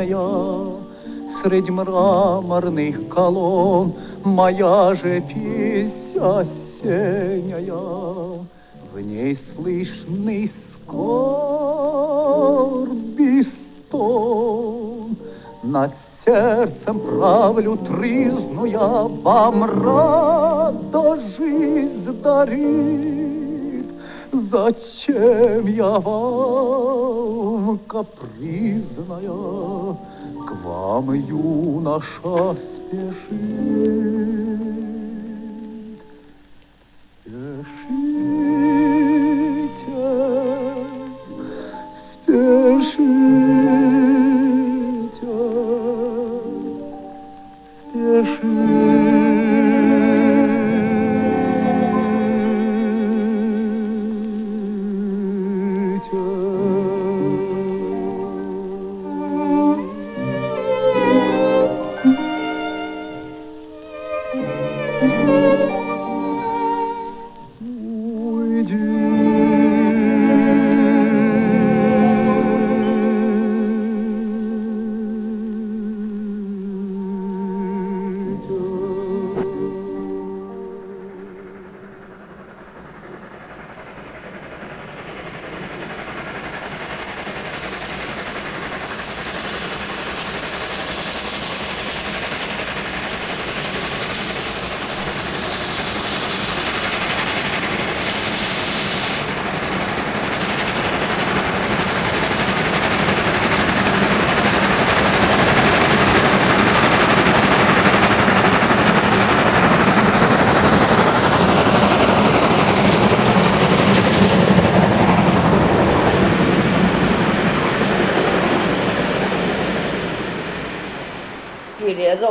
молю. 0.00 0.78
средь 1.42 1.68
мраморных 1.68 3.08
колонн 3.08 3.94
Моя 4.24 4.94
же 4.94 5.20
песнь 5.22 6.18
осенняя, 6.18 7.62
В 8.92 9.00
ней 9.00 9.38
слышный 9.54 10.52
скорби 10.72 11.76
стон. 13.88 15.16
Над 15.62 15.92
сердцем 16.24 17.00
правлю 17.00 17.76
тризну 17.76 18.64
я, 18.66 19.04
Вам 19.22 19.64
рада 19.64 21.18
жизнь 21.36 22.22
дарит. 22.22 23.39
Зачем 24.32 25.66
я 25.66 25.98
вам, 25.98 27.78
капризная, 27.86 29.28
К 30.46 30.52
вам 30.64 31.12
юноша 31.12 32.56
спешит? 32.76 33.20
Спешит. 37.24 37.99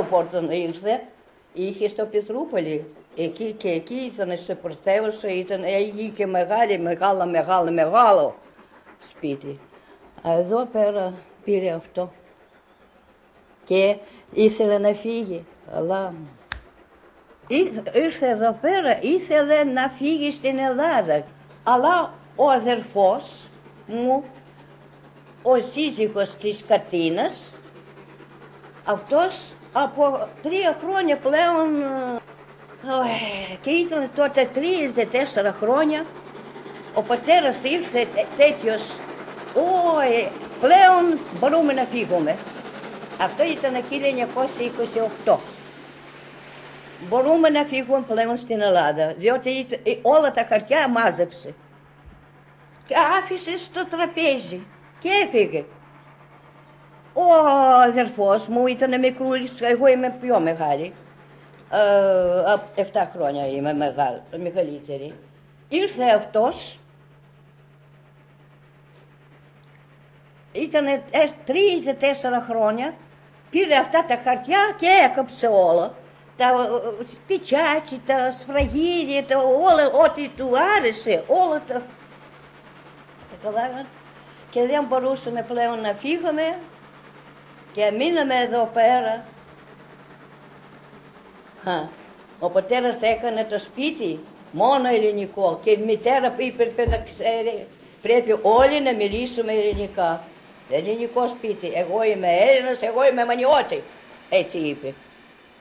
Πόρτον 0.03 0.51
ήρθε, 0.51 1.01
είχε 1.53 1.87
στο 1.87 2.05
Πετρούπολη. 2.05 2.93
Εκεί 3.15 3.51
και 3.51 3.69
εκεί 3.69 4.11
ήταν 4.13 4.37
στο 4.37 4.55
πρωτεύουσα, 4.55 5.27
ήταν, 5.27 5.63
είχε 5.95 6.25
μεγάλη, 6.25 6.79
μεγάλο, 6.79 7.25
μεγάλο, 7.25 7.71
μεγάλο 7.71 8.35
σπίτι. 9.09 9.59
Εδώ 10.23 10.65
πέρα 10.65 11.13
πήρε 11.43 11.71
αυτό 11.71 12.11
και 13.63 13.95
ήθελε 14.33 14.77
να 14.77 14.93
φύγει, 14.93 15.45
αλλά 15.73 16.13
ήρθε 17.93 18.27
εδώ 18.29 18.57
πέρα, 18.61 19.01
ήθελε 19.01 19.63
να 19.63 19.89
φύγει 19.89 20.31
στην 20.31 20.57
Ελλάδα. 20.57 21.23
Αλλά 21.63 22.13
ο 22.35 22.49
αδερφός 22.49 23.47
μου, 23.87 24.23
ο 25.41 25.59
σύζυγος 25.59 26.35
της 26.35 26.65
Κατίνας, 26.65 27.51
αυτός 28.85 29.53
από 29.73 30.27
τρία 30.41 30.77
χρόνια 30.83 31.17
πλέον 31.17 31.81
ε, 32.83 33.55
και 33.61 33.69
ήταν 33.69 34.09
τότε 34.15 34.49
τρία 34.53 34.83
ή 34.97 35.05
τέσσερα 35.05 35.51
χρόνια 35.51 36.05
ο 36.93 37.01
πατέρας 37.01 37.63
ήρθε 37.63 38.07
τέτοιος 38.37 38.95
«Ωε, 39.55 40.29
πλέον 40.59 41.19
μπορούμε 41.39 41.73
να 41.73 41.83
φύγουμε». 41.83 42.35
Αυτό 43.21 43.43
ήταν 43.43 43.73
1928. 45.25 45.37
Μπορούμε 47.09 47.49
να 47.49 47.63
φύγουμε 47.63 48.03
πλέον 48.07 48.37
στην 48.37 48.61
Ελλάδα, 48.61 49.13
διότι 49.17 49.67
όλα 50.01 50.31
τα 50.31 50.45
χαρτιά 50.49 50.89
μάζεψε. 50.89 51.53
Και 52.87 52.95
άφησε 53.19 53.57
στο 53.57 53.85
τραπέζι 53.85 54.65
και 54.99 55.09
έφυγε. 55.23 55.65
Ο 57.21 57.33
αδερφός 57.87 58.47
μου 58.47 58.67
ήταν 58.67 58.99
μικρούλης, 58.99 59.61
εγώ 59.61 59.87
είμαι 59.87 60.15
πιο 60.21 60.39
μεγάλη. 60.39 60.93
Ε, 62.75 62.83
7 62.83 62.83
χρόνια 63.13 63.47
είμαι 63.47 63.73
μεγάλη, 63.73 64.21
μεγαλύτερη. 64.37 65.13
Ήρθε 65.69 66.03
αυτός, 66.03 66.79
ήταν 70.51 70.85
τρία 71.45 71.91
ή 71.91 71.93
τέσσερα 71.93 72.45
χρόνια, 72.49 72.93
πήρε 73.49 73.75
αυτά 73.75 74.05
τα 74.05 74.19
χαρτιά 74.23 74.75
και 74.79 74.87
έκαψε 75.11 75.47
όλα. 75.47 75.93
Τα 76.37 76.69
πιτσάτσι, 77.27 78.01
τα 78.05 78.31
σφραγίδια, 78.39 79.25
τα 79.25 79.37
όλα, 79.37 79.85
ό,τι 80.05 80.29
του 80.29 80.49
άρεσε, 80.77 81.23
όλα 81.27 81.61
τα... 81.67 81.81
Καταλάβατε. 83.31 83.85
Και 84.51 84.65
δεν 84.67 84.85
μπορούσαμε 84.87 85.45
πλέον 85.47 85.81
να 85.81 85.93
φύγουμε, 85.93 86.57
και 87.79 87.91
μείναμε 87.97 88.35
εδώ 88.35 88.69
πέρα. 88.73 89.25
Ο 92.39 92.49
πατέρας 92.49 93.01
έκανε 93.01 93.47
το 93.49 93.59
σπίτι 93.59 94.19
μόνο 94.51 94.87
ελληνικό 94.87 95.59
και 95.63 95.71
η 95.71 95.77
μητέρα 95.85 96.35
είπε 96.37 96.85
να 96.89 96.97
ξέρει 96.97 97.65
πρέπει 98.01 98.39
όλοι 98.41 98.81
να 98.81 98.93
μιλήσουμε 98.93 99.51
ελληνικά. 99.51 100.23
Ελληνικό 100.69 101.27
σπίτι. 101.27 101.71
Εγώ 101.75 102.03
είμαι 102.03 102.27
Έλληνας, 102.27 102.81
εγώ 102.81 103.07
είμαι 103.11 103.25
Μανιώτη. 103.25 103.83
Έτσι 104.29 104.57
είπε. 104.57 104.93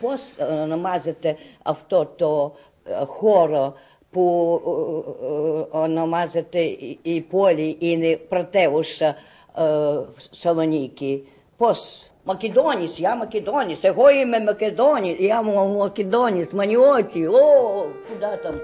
Πώς 0.01 0.23
ονομάζεται 0.63 1.37
αυτό 1.63 2.13
το 2.17 2.57
ε, 2.85 3.05
χώρο 3.05 3.75
που 4.11 4.25
ε, 5.23 5.27
ε, 5.27 5.79
ονομάζεται 5.79 6.61
η 7.03 7.21
πόλη 7.21 7.77
είναι 7.79 8.17
πρωτεύουσα 8.17 9.17
Σαλονίκη. 10.31 11.29
Πώς. 11.57 12.08
Македоніс, 12.29 13.01
я 13.01 13.15
Македоніс, 13.15 13.85
его 13.85 14.11
имя 14.11 14.39
Македоніс, 14.39 15.17
я 15.21 15.43
Македоніс, 15.43 16.53
Маниоти, 16.53 17.27
о, 17.27 17.89
куда 18.09 18.37
там. 18.37 18.55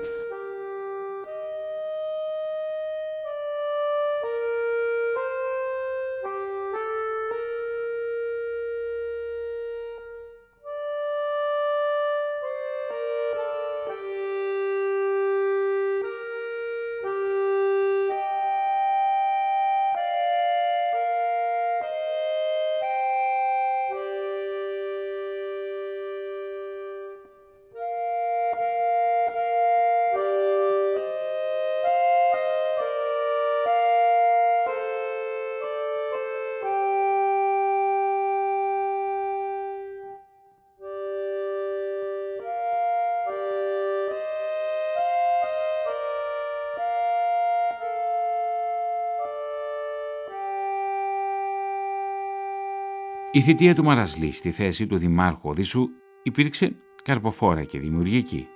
Η 53.36 53.40
θητεία 53.40 53.74
του 53.74 53.84
Μαρασλή 53.84 54.32
στη 54.32 54.50
θέση 54.50 54.86
του 54.86 54.96
Δημάρχου 54.96 55.48
Οδύσσου 55.48 55.88
υπήρξε 56.22 56.76
καρποφόρα 57.04 57.64
και 57.64 57.78
δημιουργική. 57.78 58.46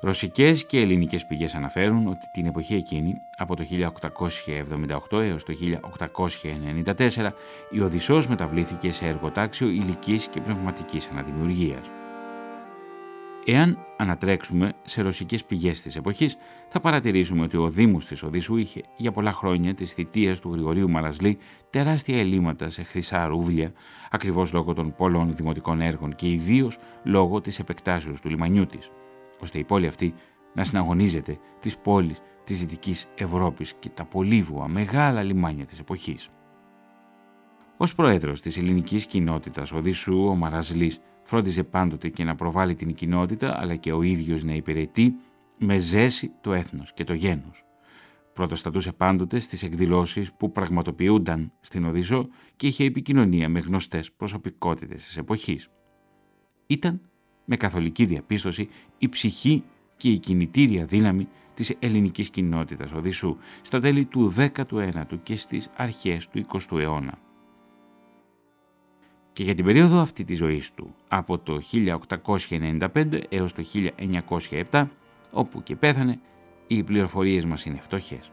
Ρωσικές 0.00 0.66
και 0.66 0.80
ελληνικές 0.80 1.26
πηγές 1.26 1.54
αναφέρουν 1.54 2.06
ότι 2.06 2.30
την 2.32 2.46
εποχή 2.46 2.74
εκείνη, 2.74 3.14
από 3.36 3.56
το 3.56 3.64
1878 5.10 5.20
έως 5.20 5.44
το 5.44 5.52
1894, 5.52 7.30
η 7.70 7.80
Οδυσσός 7.80 8.26
μεταβλήθηκε 8.26 8.92
σε 8.92 9.06
εργοτάξιο 9.06 9.68
υλικής 9.68 10.26
και 10.26 10.40
πνευματικής 10.40 11.08
αναδημιουργίας. 11.08 11.97
Εάν 13.50 13.78
ανατρέξουμε 13.96 14.72
σε 14.82 15.02
ρωσικές 15.02 15.44
πηγές 15.44 15.82
της 15.82 15.96
εποχής, 15.96 16.36
θα 16.68 16.80
παρατηρήσουμε 16.80 17.42
ότι 17.42 17.56
ο 17.56 17.68
Δήμος 17.68 18.06
της 18.06 18.22
Οδύσσου 18.22 18.56
είχε 18.56 18.82
για 18.96 19.12
πολλά 19.12 19.32
χρόνια 19.32 19.74
της 19.74 19.92
θητείας 19.92 20.40
του 20.40 20.52
Γρηγορίου 20.52 20.90
Μαρασλή 20.90 21.38
τεράστια 21.70 22.18
ελλείμματα 22.18 22.70
σε 22.70 22.82
χρυσά 22.82 23.26
ρούβλια, 23.26 23.72
ακριβώς 24.10 24.52
λόγω 24.52 24.72
των 24.72 24.94
πολλών 24.96 25.32
δημοτικών 25.32 25.80
έργων 25.80 26.14
και 26.14 26.28
ιδίως 26.28 26.78
λόγω 27.04 27.40
της 27.40 27.58
επεκτάσεως 27.58 28.20
του 28.20 28.28
λιμανιού 28.28 28.66
της, 28.66 28.90
ώστε 29.42 29.58
η 29.58 29.64
πόλη 29.64 29.86
αυτή 29.86 30.14
να 30.54 30.64
συναγωνίζεται 30.64 31.38
τις 31.60 31.76
πόλεις 31.76 32.20
της 32.44 32.60
Δυτικής 32.60 33.06
Ευρώπης 33.14 33.74
και 33.78 33.88
τα 33.88 34.04
πολύβουα 34.04 34.68
μεγάλα 34.68 35.22
λιμάνια 35.22 35.64
της 35.64 35.78
εποχής. 35.78 36.28
Ως 37.76 37.94
πρόεδρος 37.94 38.40
της 38.40 38.56
ελληνικής 38.56 39.06
κοινότητας 39.06 39.72
Οδύσσου, 39.72 40.26
ο 40.28 40.34
Μαρασλής 40.34 41.00
φρόντιζε 41.28 41.64
πάντοτε 41.64 42.08
και 42.08 42.24
να 42.24 42.34
προβάλλει 42.34 42.74
την 42.74 42.94
κοινότητα 42.94 43.60
αλλά 43.60 43.76
και 43.76 43.92
ο 43.92 44.02
ίδιος 44.02 44.44
να 44.44 44.54
υπηρετεί 44.54 45.14
με 45.58 45.78
ζέση 45.78 46.30
το 46.40 46.52
έθνος 46.52 46.92
και 46.92 47.04
το 47.04 47.14
γένος. 47.14 47.64
Πρωτοστατούσε 48.32 48.92
πάντοτε 48.92 49.38
στις 49.38 49.62
εκδηλώσεις 49.62 50.32
που 50.32 50.52
πραγματοποιούνταν 50.52 51.52
στην 51.60 51.84
Οδύσσο 51.84 52.28
και 52.56 52.66
είχε 52.66 52.84
επικοινωνία 52.84 53.48
με 53.48 53.60
γνωστές 53.60 54.12
προσωπικότητες 54.12 55.04
της 55.04 55.16
εποχής. 55.16 55.68
Ήταν 56.66 57.00
με 57.44 57.56
καθολική 57.56 58.04
διαπίστωση 58.04 58.68
η 58.98 59.08
ψυχή 59.08 59.64
και 59.96 60.08
η 60.10 60.18
κινητήρια 60.18 60.84
δύναμη 60.84 61.28
της 61.54 61.76
ελληνικής 61.78 62.30
κοινότητας 62.30 62.92
Οδύσσου 62.92 63.36
στα 63.62 63.80
τέλη 63.80 64.04
του 64.04 64.34
19ου 64.36 65.18
και 65.22 65.36
στις 65.36 65.70
αρχές 65.76 66.28
του 66.28 66.40
20ου 66.52 66.78
αιώνα. 66.78 67.27
Και 69.38 69.44
για 69.44 69.54
την 69.54 69.64
περίοδο 69.64 70.00
αυτή 70.00 70.24
της 70.24 70.38
ζωής 70.38 70.74
του, 70.74 70.94
από 71.08 71.38
το 71.38 71.60
1895 71.72 73.20
έως 73.28 73.52
το 73.52 73.64
1907, 74.70 74.88
όπου 75.30 75.62
και 75.62 75.76
πέθανε, 75.76 76.18
οι 76.66 76.82
πληροφορίες 76.82 77.44
μας 77.44 77.64
είναι 77.64 77.80
φτωχές. 77.80 78.30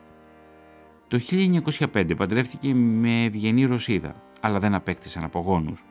Το 1.08 1.20
1905 1.20 2.16
παντρεύτηκε 2.18 2.74
με 2.74 3.24
ευγενή 3.24 3.66
Ρωσίδα, 3.66 4.16
αλλά 4.42 4.60
δεν 4.60 4.74
απέκτησαν 4.74 5.24
απογόνους. 5.24 5.84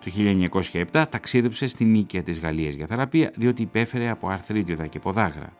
Το 0.00 0.10
1907 0.10 1.04
ταξίδεψε 1.10 1.66
στην 1.66 1.90
νίκαια 1.90 2.22
της 2.22 2.40
Γαλλίας 2.40 2.74
για 2.74 2.86
θεραπεία, 2.86 3.32
διότι 3.36 3.62
υπέφερε 3.62 4.08
από 4.08 4.28
αρθρίτιδα 4.28 4.86
και 4.86 4.98
ποδάγρα. 4.98 5.52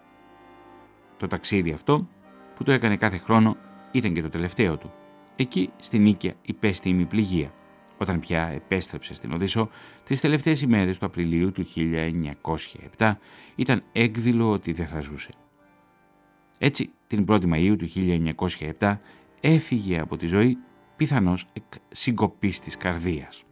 Το 1.16 1.26
ταξίδι 1.26 1.72
αυτό, 1.72 2.08
που 2.54 2.64
το 2.64 2.72
έκανε 2.72 2.96
κάθε 2.96 3.18
χρόνο, 3.18 3.56
ήταν 3.92 4.12
και 4.12 4.22
το 4.22 4.28
τελευταίο 4.28 4.76
του. 4.76 4.92
Εκεί, 5.36 5.70
στην 5.80 6.02
νίκαια, 6.02 6.34
υπέστη 6.42 6.88
ημιπληγία 6.88 7.52
όταν 8.02 8.20
πια 8.20 8.48
επέστρεψε 8.48 9.14
στην 9.14 9.32
Οδύσσο 9.32 9.68
τις 10.04 10.20
τελευταίες 10.20 10.62
ημέρες 10.62 10.98
του 10.98 11.06
Απριλίου 11.06 11.52
του 11.52 11.64
1907 12.98 13.12
ήταν 13.54 13.82
έκδηλο 13.92 14.50
ότι 14.50 14.72
δεν 14.72 14.86
θα 14.86 15.00
ζούσε. 15.00 15.30
Έτσι, 16.58 16.90
την 17.06 17.24
1η 17.28 17.54
Μαΐου 17.54 17.76
του 17.78 17.88
1907 18.78 18.96
έφυγε 19.40 20.00
από 20.00 20.16
τη 20.16 20.26
ζωή 20.26 20.58
πιθανώς 20.96 21.46
εκ 21.52 21.64
συγκοπής 21.90 22.60
της 22.60 22.76
καρδίας. 22.76 23.44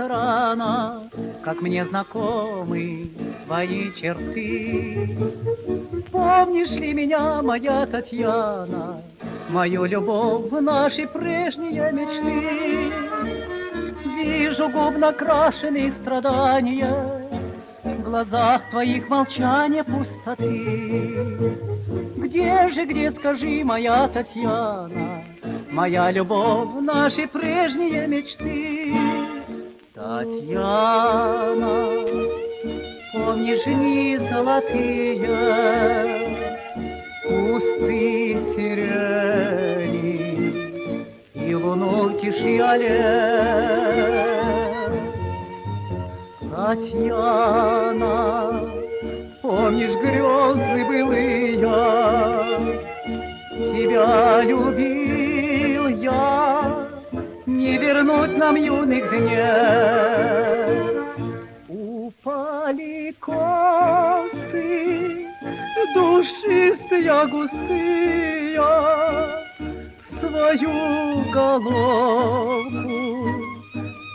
Ресторана, 0.00 1.10
Как 1.42 1.60
мне 1.60 1.84
знакомы 1.84 3.10
твои 3.46 3.92
черты. 3.92 5.16
Помнишь 6.10 6.72
ли 6.72 6.92
меня, 6.92 7.42
моя 7.42 7.86
Татьяна, 7.86 9.02
Мою 9.48 9.84
любовь, 9.84 10.50
наши 10.52 11.06
прежние 11.06 11.92
мечты? 11.92 12.92
Вижу 14.16 14.68
губ 14.68 14.96
накрашенные 14.98 15.92
страдания, 15.92 17.28
В 17.82 18.02
глазах 18.02 18.70
твоих 18.70 19.08
молчания 19.08 19.84
пустоты. 19.84 21.58
Где 22.16 22.68
же, 22.68 22.84
где, 22.86 23.10
скажи, 23.10 23.64
моя 23.64 24.08
Татьяна, 24.08 25.24
Моя 25.70 26.10
любовь, 26.10 26.68
наши 26.80 27.26
прежние 27.28 28.06
мечты. 28.06 28.69
Татьяна, 30.00 31.76
помнишь 33.12 33.64
дни 33.64 34.16
золотые, 34.16 35.28
Кусты 37.28 38.38
сирени 38.54 40.08
и 41.34 41.54
луну 41.54 42.08
в 42.08 42.16
тиши 42.18 42.56
Татьяна, 46.50 48.18
помнишь 49.42 49.96
грезы 50.02 50.84
былые, 50.88 51.58
Тебя 53.68 54.42
любил 54.44 55.88
я, 55.88 56.59
не 57.46 57.78
вернуть 57.78 58.36
нам 58.36 58.56
юных 58.56 59.08
дней. 59.10 61.00
Упали 61.68 63.14
косы, 63.20 65.26
душистые, 65.94 67.26
густые, 67.26 68.60
свою 70.20 71.30
головку 71.32 72.90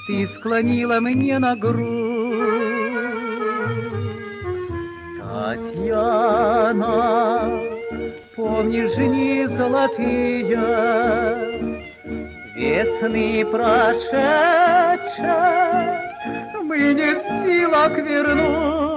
ты 0.06 0.28
склонила 0.28 1.00
мне 1.00 1.40
на 1.40 1.56
грудь. 1.56 2.26
Татьяна, 5.56 7.50
помнишь 8.36 8.96
дни 8.96 9.46
золотые, 9.48 10.44
Весны 12.56 13.46
прошедшие 13.52 14.16
мы 16.64 16.94
не 16.94 17.16
в 17.16 17.20
силах 17.44 17.98
вернуть. 17.98 18.95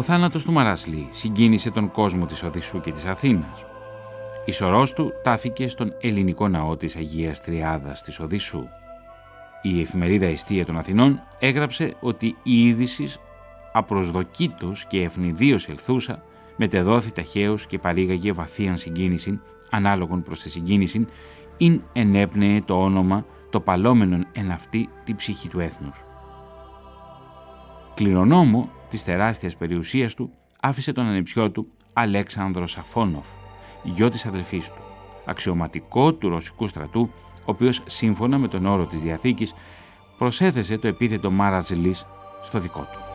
Ο 0.00 0.02
θάνατος 0.02 0.44
του 0.44 0.52
Μαράσλη 0.52 1.08
συγκίνησε 1.10 1.70
τον 1.70 1.90
κόσμο 1.90 2.26
της 2.26 2.42
Οδυσσού 2.42 2.80
και 2.80 2.92
της 2.92 3.04
Αθήνας. 3.04 3.64
Η 4.44 4.52
σωρός 4.52 4.92
του 4.92 5.12
τάφηκε 5.22 5.68
στον 5.68 5.92
ελληνικό 6.00 6.48
ναό 6.48 6.76
της 6.76 6.96
Αγίας 6.96 7.40
Τριάδας 7.40 8.02
της 8.02 8.20
Οδυσσού. 8.20 8.66
Η 9.62 9.80
εφημερίδα 9.80 10.26
Εστία 10.26 10.66
των 10.66 10.78
Αθηνών 10.78 11.20
έγραψε 11.38 11.94
ότι 12.00 12.36
η 12.42 12.66
είδηση 12.66 13.08
απροσδοκήτως 13.72 14.84
και 14.86 15.02
ευνηδίως 15.02 15.68
ελθούσα 15.68 16.22
μετεδόθη 16.56 17.12
ταχαίως 17.12 17.66
και 17.66 17.78
παρήγαγε 17.78 18.32
βαθίαν 18.32 18.76
συγκίνηση 18.76 19.40
ανάλογον 19.70 20.22
προς 20.22 20.40
τη 20.40 20.50
συγκίνηση 20.50 21.06
ειν 21.56 21.82
ενέπνεε 21.92 22.60
το 22.60 22.82
όνομα 22.82 23.24
το 23.50 23.60
παλόμενον 23.60 24.26
εν 24.32 24.50
αυτή 24.50 24.88
τη 25.04 25.14
ψυχή 25.14 25.48
του 25.48 25.60
έθνους. 25.60 26.04
Κληρονόμο 27.94 28.70
της 28.90 29.04
τεράστιας 29.04 29.56
περιουσίας 29.56 30.14
του 30.14 30.30
άφησε 30.60 30.92
τον 30.92 31.06
ανεψιό 31.06 31.50
του 31.50 31.66
Αλέξανδρο 31.92 32.66
Σαφόνοφ, 32.66 33.26
γιο 33.82 34.10
της 34.10 34.26
αδελφής 34.26 34.66
του, 34.66 34.82
αξιωματικό 35.24 36.12
του 36.12 36.28
ρωσικού 36.28 36.66
στρατού, 36.66 37.10
ο 37.34 37.42
οποίος 37.44 37.82
σύμφωνα 37.86 38.38
με 38.38 38.48
τον 38.48 38.66
όρο 38.66 38.84
της 38.84 39.00
Διαθήκης 39.00 39.54
προσέθεσε 40.18 40.78
το 40.78 40.88
επίθετο 40.88 41.30
Μάρατζλής 41.30 42.06
στο 42.42 42.58
δικό 42.58 42.80
του. 42.80 43.09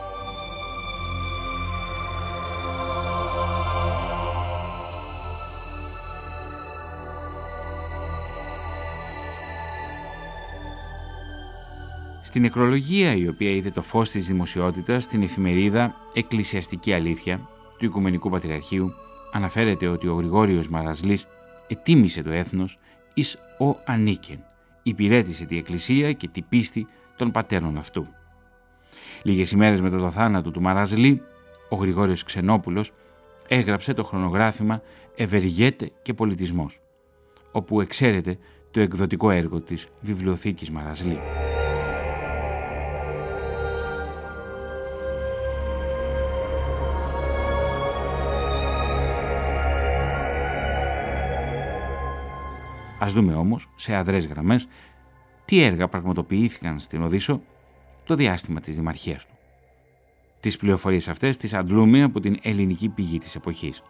Στην 12.36 12.48
νεκρολογία 12.48 13.14
η 13.14 13.28
οποία 13.28 13.50
είδε 13.50 13.70
το 13.70 13.82
φως 13.82 14.10
της 14.10 14.26
δημοσιότητας 14.26 15.02
στην 15.02 15.22
εφημερίδα 15.22 15.94
«Εκκλησιαστική 16.14 16.92
Αλήθεια» 16.92 17.40
του 17.78 17.84
Οικουμενικού 17.84 18.30
Πατριαρχείου 18.30 18.92
αναφέρεται 19.32 19.86
ότι 19.86 20.08
ο 20.08 20.14
Γρηγόριος 20.14 20.68
Μαρασλής 20.68 21.26
ετίμησε 21.66 22.22
το 22.22 22.30
έθνος 22.30 22.78
εις 23.14 23.36
ο 23.58 23.76
ανίκεν, 23.84 24.38
υπηρέτησε 24.82 25.44
τη 25.44 25.58
Εκκλησία 25.58 26.12
και 26.12 26.28
τη 26.28 26.42
πίστη 26.42 26.86
των 27.16 27.30
πατέρων 27.30 27.78
αυτού. 27.78 28.06
Λίγες 29.22 29.50
ημέρες 29.50 29.80
μετά 29.80 29.98
το 29.98 30.10
θάνατο 30.10 30.50
του 30.50 30.60
Μαρασλή, 30.60 31.22
ο 31.68 31.76
Γρηγόριος 31.76 32.24
Ξενόπουλος 32.24 32.92
έγραψε 33.48 33.92
το 33.94 34.04
χρονογράφημα 34.04 34.82
«Ευεργέτε 35.16 35.90
και 36.02 36.14
πολιτισμός», 36.14 36.80
όπου 37.52 37.80
εξαίρεται 37.80 38.38
το 38.70 38.80
εκδοτικό 38.80 39.30
έργο 39.30 39.60
της 39.60 39.88
Βιβλιοθήκης 40.00 40.70
Μαρασλή. 40.70 41.18
Ας 53.06 53.12
δούμε 53.12 53.34
όμως 53.34 53.68
σε 53.76 53.94
αδρές 53.94 54.26
γραμμές 54.26 54.68
τι 55.44 55.62
έργα 55.62 55.88
πραγματοποιήθηκαν 55.88 56.80
στην 56.80 57.02
Οδύσσο 57.02 57.40
το 58.04 58.14
διάστημα 58.14 58.60
της 58.60 58.74
δημαρχίας 58.74 59.26
του. 59.26 59.32
Τις 60.40 60.56
πληροφορίες 60.56 61.08
αυτές 61.08 61.36
τις 61.36 61.54
αντλούμε 61.54 62.02
από 62.02 62.20
την 62.20 62.38
ελληνική 62.42 62.88
πηγή 62.88 63.18
της 63.18 63.34
εποχής. 63.34 63.82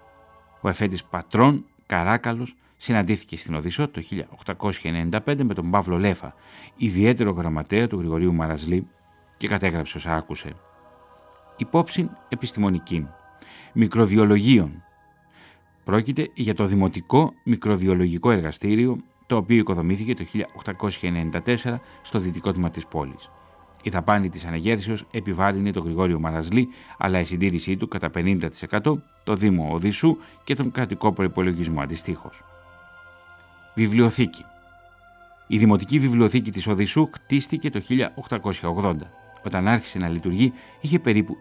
Ο 0.60 0.68
εφέτης 0.68 1.04
πατρών 1.04 1.64
Καράκαλος 1.86 2.54
συναντήθηκε 2.76 3.36
στην 3.36 3.54
Οδύσσο 3.54 3.88
το 3.88 4.02
1895 4.44 5.42
με 5.42 5.54
τον 5.54 5.70
Παύλο 5.70 5.98
Λέφα, 5.98 6.34
ιδιαίτερο 6.76 7.30
γραμματέα 7.30 7.86
του 7.86 7.98
Γρηγορίου 7.98 8.34
Μαραζλή 8.34 8.86
και 9.36 9.48
κατέγραψε 9.48 9.96
όσα 9.96 10.16
άκουσε. 10.16 10.52
Υπόψη 11.56 12.10
επιστημονική, 12.28 13.06
μικροβιολογίων, 13.72 14.86
Πρόκειται 15.87 16.28
για 16.34 16.55
το 16.55 16.66
Δημοτικό 16.66 17.32
Μικροβιολογικό 17.43 18.30
Εργαστήριο, 18.30 18.97
το 19.26 19.37
οποίο 19.37 19.57
οικοδομήθηκε 19.57 20.14
το 20.14 20.24
1894 20.91 21.78
στο 22.03 22.18
δυτικό 22.18 22.53
τμήμα 22.53 22.70
της 22.70 22.87
πόλης. 22.87 23.30
Η 23.82 23.91
δαπάνη 23.91 24.28
της 24.28 24.45
αναγέρσεως 24.45 25.05
επιβάλλει 25.11 25.70
τον 25.70 25.84
Γρηγόριο 25.84 26.18
Μαραζλή, 26.18 26.68
αλλά 26.99 27.20
η 27.20 27.24
συντήρησή 27.24 27.76
του 27.76 27.89
κατά 27.89 28.11
50% 28.14 28.49
το 29.24 29.34
Δήμο 29.34 29.68
Οδυσσού 29.72 30.16
και 30.45 30.55
τον 30.55 30.70
κρατικό 30.70 31.12
προπολογισμό 31.12 31.80
αντιστοίχως. 31.80 32.45
Βιβλιοθήκη 33.74 34.45
Η 35.47 35.59
Δημοτική 35.59 35.99
Βιβλιοθήκη 35.99 36.51
της 36.51 36.66
Οδυσσού 36.66 37.09
χτίστηκε 37.12 37.70
το 37.70 37.80
1880. 38.61 38.95
Όταν 39.45 39.68
άρχισε 39.68 39.99
να 39.99 40.09
λειτουργεί, 40.09 40.53
είχε 40.80 40.99
περίπου 40.99 41.37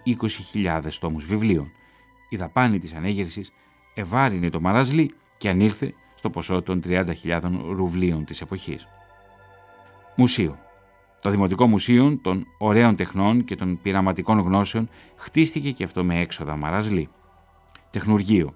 20.000 0.53 0.81
τόμους 0.99 1.25
βιβλίων. 1.25 1.71
Η 2.29 2.35
δαπάνη 2.35 2.79
της 2.79 2.93
ανέγερσης 2.93 3.51
ευάρυνε 3.95 4.49
το 4.49 4.61
μαράζλι 4.61 5.13
και 5.37 5.49
ανήλθε 5.49 5.93
στο 6.15 6.29
ποσό 6.29 6.61
των 6.61 6.81
30.000 6.85 7.05
ρουβλίων 7.69 8.25
της 8.25 8.41
εποχής. 8.41 8.87
Μουσείο 10.15 10.57
Το 11.21 11.29
Δημοτικό 11.29 11.67
Μουσείο 11.67 12.19
των 12.21 12.45
Ωραίων 12.57 12.95
Τεχνών 12.95 13.43
και 13.43 13.55
των 13.55 13.79
Πειραματικών 13.81 14.39
Γνώσεων 14.39 14.89
χτίστηκε 15.15 15.71
και 15.71 15.83
αυτό 15.83 16.03
με 16.03 16.19
έξοδα 16.19 16.55
μαράζλι. 16.55 17.09
Τεχνουργείο 17.89 18.55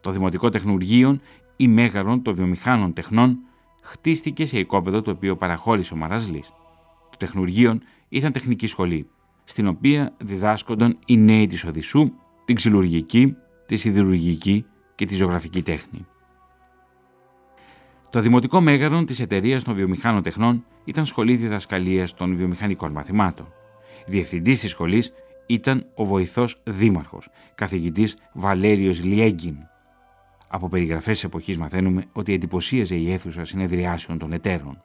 Το 0.00 0.10
Δημοτικό 0.10 0.48
Τεχνουργείο 0.48 1.20
ή 1.56 1.68
Μέγαρον 1.68 2.22
των 2.22 2.34
Βιομηχάνων 2.34 2.92
Τεχνών 2.92 3.38
χτίστηκε 3.82 4.46
σε 4.46 4.58
οικόπεδο 4.58 5.02
το 5.02 5.10
οποίο 5.10 5.36
παραχώρησε 5.36 5.94
ο 5.94 5.96
Μαραζλής. 5.96 6.52
Το 7.10 7.16
Τεχνουργείο 7.16 7.78
ήταν 8.08 8.32
τεχνική 8.32 8.66
σχολή, 8.66 9.06
στην 9.44 9.66
οποία 9.66 10.14
διδάσκονταν 10.18 10.98
οι 11.06 11.16
νέοι 11.16 11.46
της 11.46 11.64
Οδυσσού, 11.64 12.12
την 12.44 12.54
ξυλουργική, 12.54 13.36
τη 13.70 13.76
σιδηρουργική 13.76 14.66
και 14.94 15.04
τη 15.04 15.14
ζωγραφική 15.14 15.62
τέχνη. 15.62 16.06
Το 18.10 18.20
δημοτικό 18.20 18.60
μέγαρο 18.60 19.04
της 19.04 19.20
εταιρείας 19.20 19.64
των 19.64 19.74
βιομηχάνων 19.74 20.22
τεχνών 20.22 20.64
ήταν 20.84 21.06
σχολή 21.06 21.36
διδασκαλίας 21.36 22.14
των 22.14 22.36
βιομηχανικών 22.36 22.92
μαθημάτων. 22.92 23.52
Διευθυντής 24.06 24.60
της 24.60 24.70
σχολής 24.70 25.12
ήταν 25.46 25.86
ο 25.94 26.04
βοηθός 26.04 26.60
δήμαρχος, 26.64 27.28
καθηγητής 27.54 28.16
Βαλέριος 28.32 29.04
Λιέγκιν. 29.04 29.56
Από 30.48 30.68
περιγραφές 30.68 31.20
τη 31.20 31.26
εποχής 31.26 31.58
μαθαίνουμε 31.58 32.04
ότι 32.12 32.32
εντυπωσίαζε 32.32 32.94
η 32.94 33.12
αίθουσα 33.12 33.44
συνεδριάσεων 33.44 34.18
των 34.18 34.32
εταίρων. 34.32 34.82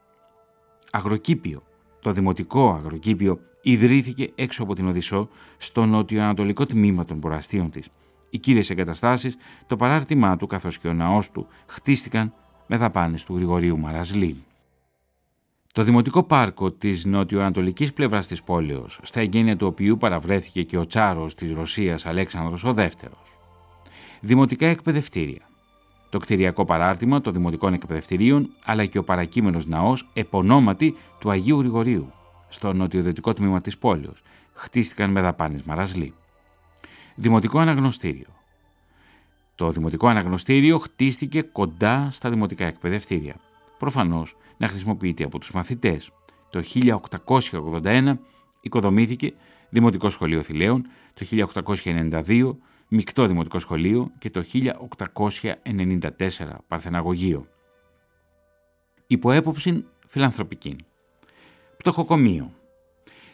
Αγροκήπιο. 0.92 1.64
Το 2.02 2.12
δημοτικό 2.12 2.74
αγροκήπιο 2.74 3.40
ιδρύθηκε 3.62 4.32
έξω 4.36 4.64
από 4.64 4.76
την 4.76 4.88
Οδυσσό 4.88 5.30
στο 5.58 5.86
νότιο-ανατολικό 5.86 6.66
τμήμα 6.66 7.06
των 7.06 7.20
ποραστίων 7.20 7.72
της 7.72 7.90
οι 8.30 8.40
κύριες 8.40 8.70
εγκαταστάσεις, 8.70 9.38
το 9.68 9.76
παράρτημά 9.76 10.38
του 10.38 10.48
καθώς 10.48 10.78
και 10.78 10.88
ο 10.88 10.94
ναός 10.94 11.32
του 11.32 11.48
χτίστηκαν 11.68 12.34
με 12.68 12.78
δαπάνες 12.78 13.24
του 13.24 13.36
Γρηγορίου 13.36 13.80
Μαραζλή. 13.80 14.44
Το 15.74 15.84
Δημοτικό 15.84 16.24
Πάρκο 16.24 16.72
της 16.72 17.06
νοτιοανατολικής 17.06 17.94
πλευράς 17.94 18.28
της 18.28 18.44
πόλεως, 18.44 19.00
στα 19.04 19.20
εγγένεια 19.20 19.58
του 19.58 19.68
οποίου 19.68 19.98
παραβρέθηκε 19.98 20.64
και 20.64 20.78
ο 20.78 20.86
τσάρος 20.86 21.36
της 21.36 21.52
Ρωσίας 21.52 22.06
Αλέξανδρος 22.06 22.64
ο 22.64 22.74
Δεύτερος. 22.74 23.38
Δημοτικά 24.22 24.68
εκπαιδευτήρια. 24.68 25.42
Το 26.10 26.18
κτηριακό 26.18 26.66
παράρτημα 26.66 27.22
των 27.22 27.34
Δημοτικών 27.34 27.74
Εκπαιδευτηρίων, 27.74 28.50
αλλά 28.66 28.86
και 28.86 28.98
ο 28.98 29.04
παρακείμενος 29.04 29.66
ναός 29.66 30.10
επωνόματι 30.14 30.96
του 31.20 31.30
Αγίου 31.30 31.60
Γρηγορίου, 31.60 32.12
στο 32.50 32.74
νοτιοδυτικό 32.74 33.34
τμήμα 33.34 33.62
της 33.62 33.78
πόλεως, 33.78 34.22
χτίστηκαν 34.54 35.12
με 35.12 35.22
δαπάνες 35.22 35.64
Μαραζλή. 35.64 36.14
Δημοτικό 37.16 37.59
Αναγνωστήριο. 37.59 38.28
Το 39.55 39.72
Δημοτικό 39.72 40.07
Αναγνωστήριο 40.07 40.78
χτίστηκε 40.78 41.41
κοντά 41.41 42.09
στα 42.11 42.30
δημοτικά 42.30 42.66
εκπαιδευτήρια. 42.66 43.36
Προφανώς 43.80 44.36
να 44.57 44.68
χρησιμοποιείται 44.68 45.24
από 45.24 45.39
τους 45.39 45.51
μαθητές. 45.51 46.11
Το 46.49 46.61
1881 46.61 48.13
οικοδομήθηκε 48.61 49.34
Δημοτικό 49.70 50.09
Σχολείο 50.09 50.41
Θηλαίων, 50.43 50.88
το 51.13 51.26
1892 51.26 52.55
Μικτό 52.88 53.28
Δημοτικό 53.28 53.59
Σχολείο 53.59 54.11
και 54.20 54.30
το 54.30 54.43
1894 54.43 56.09
Παρθεναγωγείο. 56.68 57.47
Υποέποψη 59.07 59.86
φιλανθρωπική. 60.07 60.76
Πτωχοκομείο. 61.78 62.51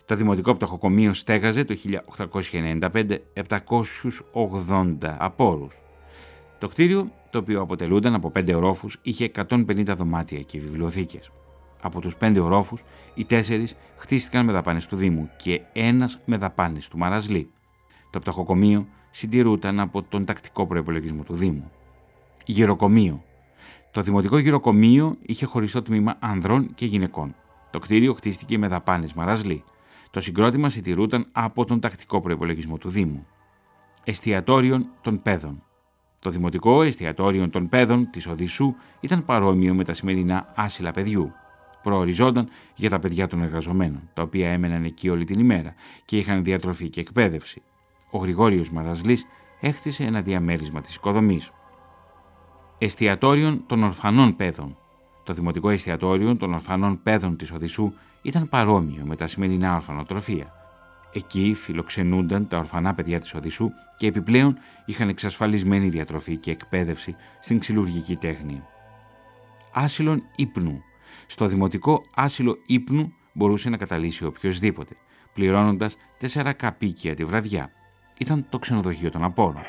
Το 0.06 0.16
Δημοτικό 0.16 0.56
Πτωχοκομείο 0.56 1.14
στέγαζε 1.14 1.64
το 1.64 1.76
1895 1.76 3.18
780 3.34 5.16
απόρους. 5.18 5.82
Το 6.60 6.68
κτίριο, 6.68 7.12
το 7.30 7.38
οποίο 7.38 7.62
αποτελούνταν 7.62 8.14
από 8.14 8.30
πέντε 8.30 8.54
ορόφους, 8.56 8.97
είχε 9.02 9.24
150 9.26 9.95
δωμάτια 9.95 10.39
και 10.41 10.60
βιβλιοθήκες. 10.60 11.32
Από 11.82 12.02
τους 12.02 12.16
πέντε 12.16 12.39
ορόφους, 12.39 12.84
οι 13.14 13.26
τέσσερις 13.26 13.76
χτίστηκαν 13.97 14.45
με 14.45 14.52
δαπάνες 14.52 14.88
του 14.88 14.95
Δήμου 14.95 15.30
και 15.38 15.62
ένας 15.74 16.20
με 16.26 16.38
δαπάνες 16.38 16.88
του 16.88 16.97
Μαραζλή. 16.97 17.49
Το 18.12 18.20
πτωχοκομείο 18.20 18.88
συντηρούταν 19.12 19.80
από 19.80 20.02
τον 20.02 20.26
τακτικό 20.26 20.68
προπολογισμό 20.68 21.24
του 21.24 21.36
Δήμου. 21.36 21.72
Γυροκομείο. 22.45 23.24
Το 23.91 24.02
Δημοτικό 24.02 24.38
Γυροκομείο 24.38 25.18
είχε 25.26 25.45
χωριστό 25.45 25.82
τμήμα 25.82 26.16
ανδρών 26.20 26.74
και 26.76 26.86
γυναικών. 26.86 27.36
Το 27.72 27.80
κτίριο 27.80 28.14
χτίστηκε 28.14 28.58
με 28.58 28.68
δαπάνες 28.68 29.14
Μαραζλή. 29.14 29.64
Το 30.12 30.22
συγκρότημα 30.22 30.70
συντηρούταν 30.70 31.28
από 31.32 31.66
τον 31.66 31.80
τακτικό 31.80 32.22
προπολογισμό 32.22 32.78
του 32.78 32.89
Δήμου. 32.89 33.28
Εστιατόριων 34.03 34.89
των 35.01 35.22
Πέδων. 35.22 35.64
Το 36.22 36.30
Δημοτικό 36.30 36.82
Εστιατόριο 36.82 37.49
των 37.49 37.70
Πέδων 37.70 38.09
της 38.12 38.28
Οδυσσού 38.28 38.76
ήταν 38.99 39.26
παρόμοιο 39.26 39.74
με 39.74 39.84
τα 39.84 39.93
σημερινά 39.93 40.51
άσυλα 40.55 40.91
παιδιού. 40.91 41.32
Προοριζόταν 41.84 42.49
για 42.76 42.89
τα 42.89 42.99
παιδιά 42.99 43.28
των 43.28 43.41
εργαζομένων, 43.43 44.09
τα 44.14 44.22
οποία 44.22 44.49
έμεναν 44.49 44.84
εκεί 44.84 45.09
όλη 45.09 45.26
την 45.26 45.39
ημέρα 45.39 45.74
και 46.05 46.18
είχαν 46.18 46.43
διατροφή 46.43 46.89
και 46.89 46.99
εκπαίδευση. 46.99 47.62
Ο 48.12 48.18
Γρηγόριος 48.18 48.72
Μαραζλής 48.72 49.26
έχτισε 49.59 50.03
ένα 50.03 50.22
διαμέρισμα 50.22 50.82
της 50.82 50.95
οικοδομής. 50.95 51.51
Εστιατόριων 52.78 53.64
των 53.66 53.84
Ορφανών 53.84 54.36
Πέδων. 54.36 54.78
Το 55.24 55.34
Δημοτικό 55.34 55.70
Εστιατόριο 55.70 56.38
των 56.38 56.53
Ορφανών 56.53 57.01
Πέδων 57.03 57.38
της 57.38 57.51
Οδυσσού 57.51 57.93
ήταν 58.22 58.49
παρόμοιο 58.49 59.05
με 59.05 59.15
τα 59.15 59.28
σημερινά 59.28 59.76
ορφανοτροφία. 59.76 60.53
Εκεί 61.13 61.53
φιλοξενούνταν 61.53 62.47
τα 62.47 62.57
ορφανά 62.57 62.93
παιδιά 62.93 63.19
της 63.19 63.34
Οδυσσού 63.34 63.69
και 63.97 64.07
επιπλέον 64.07 64.57
είχαν 64.86 65.09
εξασφαλισμένη 65.09 65.89
διατροφή 65.89 66.38
και 66.38 66.51
εκπαίδευση 66.51 67.15
στην 67.39 67.59
ξυλουργική 67.59 68.15
τέχνη. 68.15 68.63
Άσυλον 69.74 70.24
ύπνου. 70.36 70.82
Στο 71.28 71.47
δημοτικό 71.47 72.03
άσυλο 72.15 72.57
ύπνου 72.65 73.13
μπορούσε 73.34 73.69
να 73.69 73.78
καταλύσει 73.78 74.26
οποιοδήποτε, 74.26 74.95
πληρώνοντας 75.34 75.97
τέσσερα 76.17 76.53
καπίκια 76.53 77.15
τη 77.15 77.26
βραδιά. 77.26 77.72
Ήταν 78.17 78.45
το 78.49 78.59
ξενοδοχείο 78.59 79.09
των 79.09 79.24
απόρων. 79.24 79.61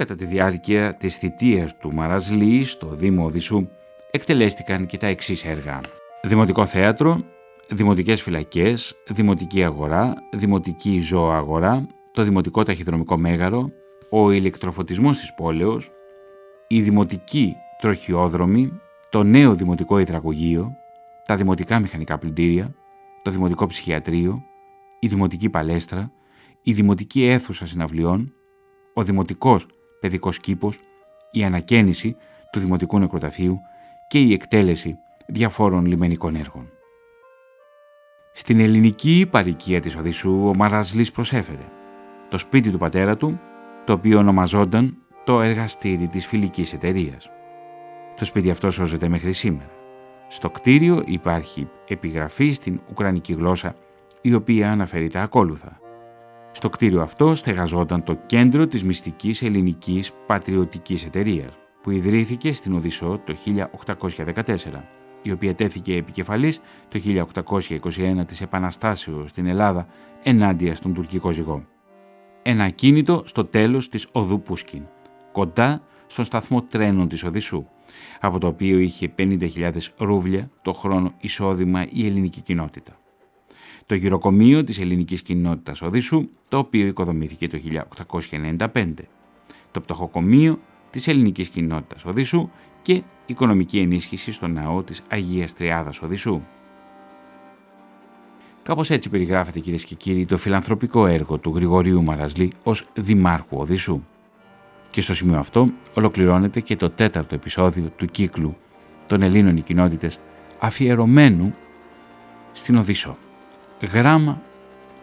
Κατά 0.00 0.14
τη 0.14 0.24
διάρκεια 0.24 0.94
της 0.94 1.16
θητείας 1.16 1.76
του 1.76 1.92
Μαραζλή 1.92 2.64
στο 2.64 2.86
Δήμο 2.94 3.24
Οδυσσού 3.24 3.68
εκτελέστηκαν 4.10 4.86
και 4.86 4.98
τα 4.98 5.06
εξής 5.06 5.44
έργα. 5.44 5.80
Δημοτικό 6.22 6.66
θέατρο, 6.66 7.24
δημοτικές 7.68 8.22
φυλακές, 8.22 8.94
δημοτική 9.08 9.64
αγορά, 9.64 10.14
δημοτική 10.32 11.00
ζωοαγορά, 11.00 11.86
το 12.12 12.22
δημοτικό 12.22 12.62
ταχυδρομικό 12.62 13.16
μέγαρο, 13.16 13.72
ο 14.10 14.30
ηλεκτροφωτισμός 14.30 15.18
της 15.18 15.34
πόλεως, 15.34 15.90
η 16.68 16.82
δημοτική 16.82 17.54
τροχιόδρομη, 17.80 18.72
το 19.10 19.22
νέο 19.22 19.54
δημοτικό 19.54 19.98
υδραγωγείο, 19.98 20.72
τα 21.26 21.36
δημοτικά 21.36 21.78
μηχανικά 21.78 22.18
πλυντήρια, 22.18 22.74
το 23.22 23.30
δημοτικό 23.30 23.66
ψυχιατρίο, 23.66 24.42
η 25.00 25.06
δημοτική 25.06 25.48
παλέστρα, 25.48 26.12
η 26.62 26.72
δημοτική 26.72 27.24
αίθουσα 27.24 27.66
συναυλιών, 27.66 28.32
ο 28.94 29.02
δημοτικός 29.02 29.66
παιδικός 30.00 30.38
κήπος, 30.38 30.78
η 31.30 31.44
ανακαίνιση 31.44 32.16
του 32.52 32.60
δημοτικού 32.60 32.98
νεκροταφείου 32.98 33.60
και 34.08 34.18
η 34.18 34.32
εκτέλεση 34.32 34.98
διαφόρων 35.26 35.86
λιμενικών 35.86 36.36
έργων. 36.36 36.68
Στην 38.32 38.60
ελληνική 38.60 39.26
παροικία 39.30 39.80
της 39.80 39.96
Οδυσσού 39.96 40.46
ο 40.46 40.54
Μαραζλής 40.54 41.10
προσέφερε 41.10 41.64
το 42.28 42.38
σπίτι 42.38 42.70
του 42.70 42.78
πατέρα 42.78 43.16
του, 43.16 43.40
το 43.84 43.92
οποίο 43.92 44.18
ονομαζόταν 44.18 44.96
το 45.24 45.40
εργαστήρι 45.40 46.06
της 46.06 46.26
φιλικής 46.26 46.72
εταιρείας. 46.72 47.30
Το 48.16 48.24
σπίτι 48.24 48.50
αυτό 48.50 48.70
σώζεται 48.70 49.08
μέχρι 49.08 49.32
σήμερα. 49.32 49.70
Στο 50.28 50.50
κτίριο 50.50 51.02
υπάρχει 51.06 51.68
επιγραφή 51.88 52.50
στην 52.50 52.80
ουκρανική 52.90 53.32
γλώσσα, 53.32 53.74
η 54.20 54.34
οποία 54.34 54.70
αναφέρει 54.70 55.08
τα 55.08 55.22
ακόλουθα. 55.22 55.80
Στο 56.52 56.68
κτίριο 56.68 57.02
αυτό 57.02 57.34
στεγαζόταν 57.34 58.02
το 58.02 58.14
κέντρο 58.26 58.66
της 58.66 58.84
μυστικής 58.84 59.42
ελληνικής 59.42 60.12
πατριωτικής 60.26 61.04
εταιρείας, 61.04 61.52
που 61.82 61.90
ιδρύθηκε 61.90 62.52
στην 62.52 62.74
Οδυσσό 62.74 63.20
το 63.24 63.34
1814, 63.34 64.84
η 65.22 65.30
οποία 65.30 65.54
τέθηκε 65.54 65.96
επικεφαλής 65.96 66.60
το 66.88 66.98
1821 66.98 68.26
της 68.26 68.40
Επαναστάσεως 68.40 69.30
στην 69.30 69.46
Ελλάδα 69.46 69.86
ενάντια 70.22 70.74
στον 70.74 70.94
τουρκικό 70.94 71.30
ζυγό. 71.30 71.66
Ένα 72.42 72.68
κίνητο 72.68 73.22
στο 73.26 73.44
τέλος 73.44 73.88
της 73.88 74.08
οδού 74.12 74.42
Πούσκιν, 74.42 74.82
κοντά 75.32 75.82
στον 76.06 76.24
σταθμό 76.24 76.62
τρένων 76.62 77.08
της 77.08 77.24
Οδυσσού, 77.24 77.66
από 78.20 78.38
το 78.38 78.46
οποίο 78.46 78.78
είχε 78.78 79.12
50.000 79.18 79.72
ρούβλια 79.98 80.50
το 80.62 80.72
χρόνο 80.72 81.12
εισόδημα 81.20 81.86
η 81.88 82.06
ελληνική 82.06 82.40
κοινότητα. 82.40 82.92
Το 83.90 83.96
γυροκομείο 83.96 84.64
της 84.64 84.78
ελληνικής 84.78 85.22
κοινότητας 85.22 85.82
Οδύσσου, 85.82 86.28
το 86.48 86.58
οποίο 86.58 86.86
οικοδομήθηκε 86.86 87.48
το 87.48 87.58
1895. 87.58 88.94
Το 89.70 89.80
πτωχοκομείο 89.80 90.58
της 90.90 91.08
ελληνικής 91.08 91.48
κοινότητας 91.48 92.04
Οδύσσου 92.04 92.50
και 92.82 93.02
οικονομική 93.26 93.78
ενίσχυση 93.78 94.32
στο 94.32 94.46
ναό 94.46 94.82
της 94.82 95.02
Αγίας 95.08 95.52
Τριάδας 95.52 96.02
Οδυσσού. 96.02 96.40
Κάπως 98.62 98.90
έτσι 98.90 99.08
περιγράφεται 99.08 99.60
κυρίες 99.60 99.84
και 99.84 99.94
κύριοι 99.94 100.26
το 100.26 100.36
φιλανθρωπικό 100.36 101.06
έργο 101.06 101.38
του 101.38 101.52
Γρηγορίου 101.54 102.02
Μαραζλή 102.02 102.52
ως 102.62 102.86
Δημάρχου 102.94 103.56
Οδυσσού. 103.58 104.02
Και 104.90 105.00
στο 105.00 105.14
σημείο 105.14 105.38
αυτό 105.38 105.68
ολοκληρώνεται 105.94 106.60
και 106.60 106.76
το 106.76 106.90
τέταρτο 106.90 107.34
επεισόδιο 107.34 107.92
του 107.96 108.06
κύκλου 108.06 108.56
των 109.06 109.22
Ελλήνων 109.22 109.56
οι 109.56 109.62
κοινότητες 109.62 110.18
αφιερωμένου 110.58 111.54
στην 112.52 112.76
Οδύσσο 112.76 113.16
Γράμμα 113.81 114.41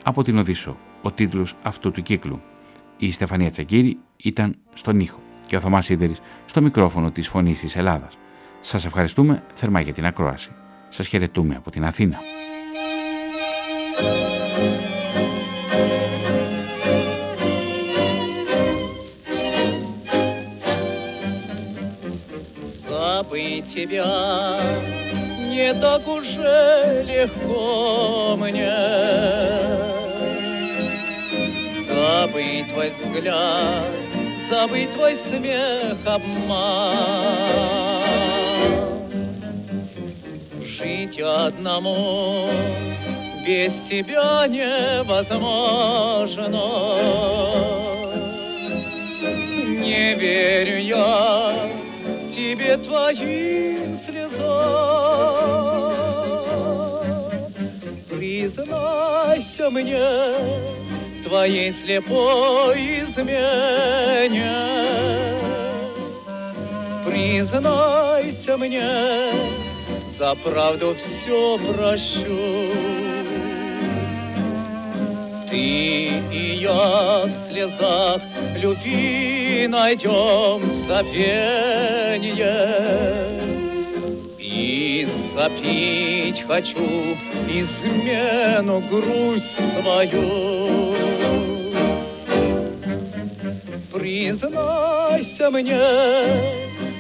από 0.05 0.23
την 0.23 0.39
Οδύσσο, 0.39 0.77
ο 1.03 1.13
τίτλος 1.13 1.55
αυτού 1.63 1.91
του 1.91 2.03
κύκλου. 2.03 2.41
Η 2.97 3.13
Στεφανία 3.13 3.51
Τσακύρη 3.51 3.99
ήταν 4.17 4.57
στον 4.75 5.01
ήχο 5.01 5.19
και 5.47 5.57
ο 5.57 5.61
Θωμάς 5.61 5.85
Σίδερης 5.85 6.21
στο 6.47 6.63
μικρόφωνο 6.63 7.11
της 7.11 7.29
Φωνής 7.29 7.61
της 7.61 7.77
Ελλάδας. 7.77 8.19
Σας 8.61 8.85
ευχαριστούμε 8.85 9.43
θερμά 9.55 9.81
για 9.81 9.93
την 9.93 10.07
ακρόαση. 10.07 10.51
Σας 10.89 11.07
χαιρετούμε 11.07 11.55
από 11.57 11.71
την 11.71 11.85
Αθήνα. 11.85 12.19
Забыть 23.23 23.67
тебя 23.75 25.16
не 25.58 25.74
так 25.74 26.08
уже 26.08 27.04
легко 27.06 28.36
мне 28.38 28.72
Забыть 31.90 32.72
твой 32.72 32.92
взгляд 33.02 34.08
забыть 34.50 34.92
твой 34.94 35.18
смех, 35.30 35.98
обман. 36.06 36.48
Жить 40.64 41.20
одному 41.20 42.50
без 43.46 43.72
тебя 43.90 44.46
невозможно. 44.48 45.28
Не 49.80 50.16
верю 50.16 50.78
я 50.80 51.77
тебе 52.48 52.78
твоим 52.78 54.00
слезам. 54.06 54.38
Признайся 58.10 59.70
мне, 59.70 60.08
твоей 61.26 61.76
слепой 61.84 63.02
измене. 63.02 64.52
Признайся 67.06 68.58
мне, 68.58 68.90
за 70.18 70.36
правду 70.36 70.96
все 70.96 71.58
прощу. 71.58 72.97
Ты 75.50 76.22
я 76.32 77.26
в 77.26 77.32
слезах 77.50 78.22
любви 78.56 79.68
найдем 79.70 80.62
забвение. 80.88 82.28
И 84.38 85.08
запить 85.36 86.44
хочу 86.46 87.18
измену 87.48 88.82
грусть 88.90 89.56
свою. 89.80 90.96
Признайся 93.94 95.50
мне, 95.50 95.78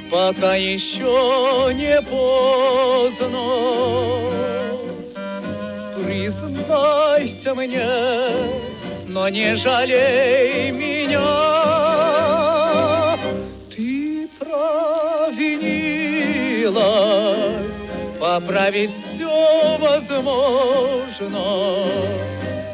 пока 0.09 0.55
еще 0.55 1.71
не 1.73 2.01
поздно. 2.01 3.37
Признайся 6.17 7.53
мне, 7.53 7.85
но 9.05 9.29
не 9.29 9.55
жалей 9.55 10.71
меня. 10.71 11.19
Ты 13.69 14.27
провинилась, 14.39 15.61
поправить 18.19 18.89
все 19.13 19.77
возможно. 19.77 21.43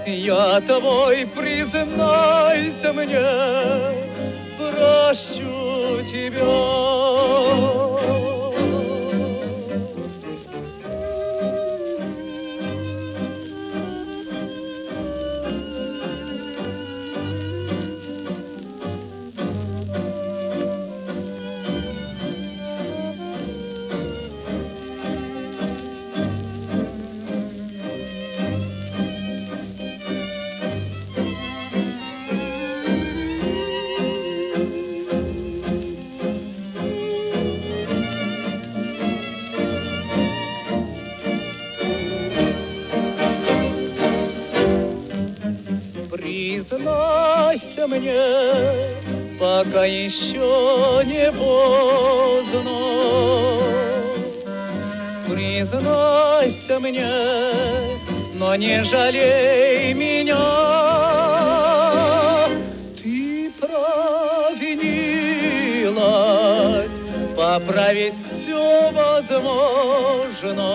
Я 0.08 0.62
твой, 0.62 1.26
признайся 1.26 2.94
мне, 2.94 3.28
прощу 4.58 6.02
тебя. 6.10 6.93
Признайся 47.84 47.88
мне, 47.88 48.22
пока 49.40 49.86
еще 49.86 51.02
не 51.06 51.32
поздно. 51.32 52.72
Признайся 55.30 56.80
мне, 56.80 57.08
но 58.34 58.56
не 58.56 58.84
жалей 58.84 59.94
меня. 59.94 60.38
Ты 63.02 63.52
провинилась, 63.60 64.70
поправить 67.36 68.14
все 68.44 68.92
возможно. 68.92 70.74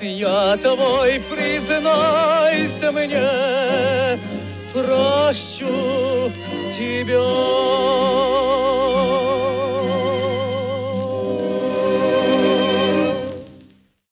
Я 0.00 0.56
твой, 0.56 1.20
признайся 1.30 2.92
мне, 2.92 4.18
이별 7.08 8.27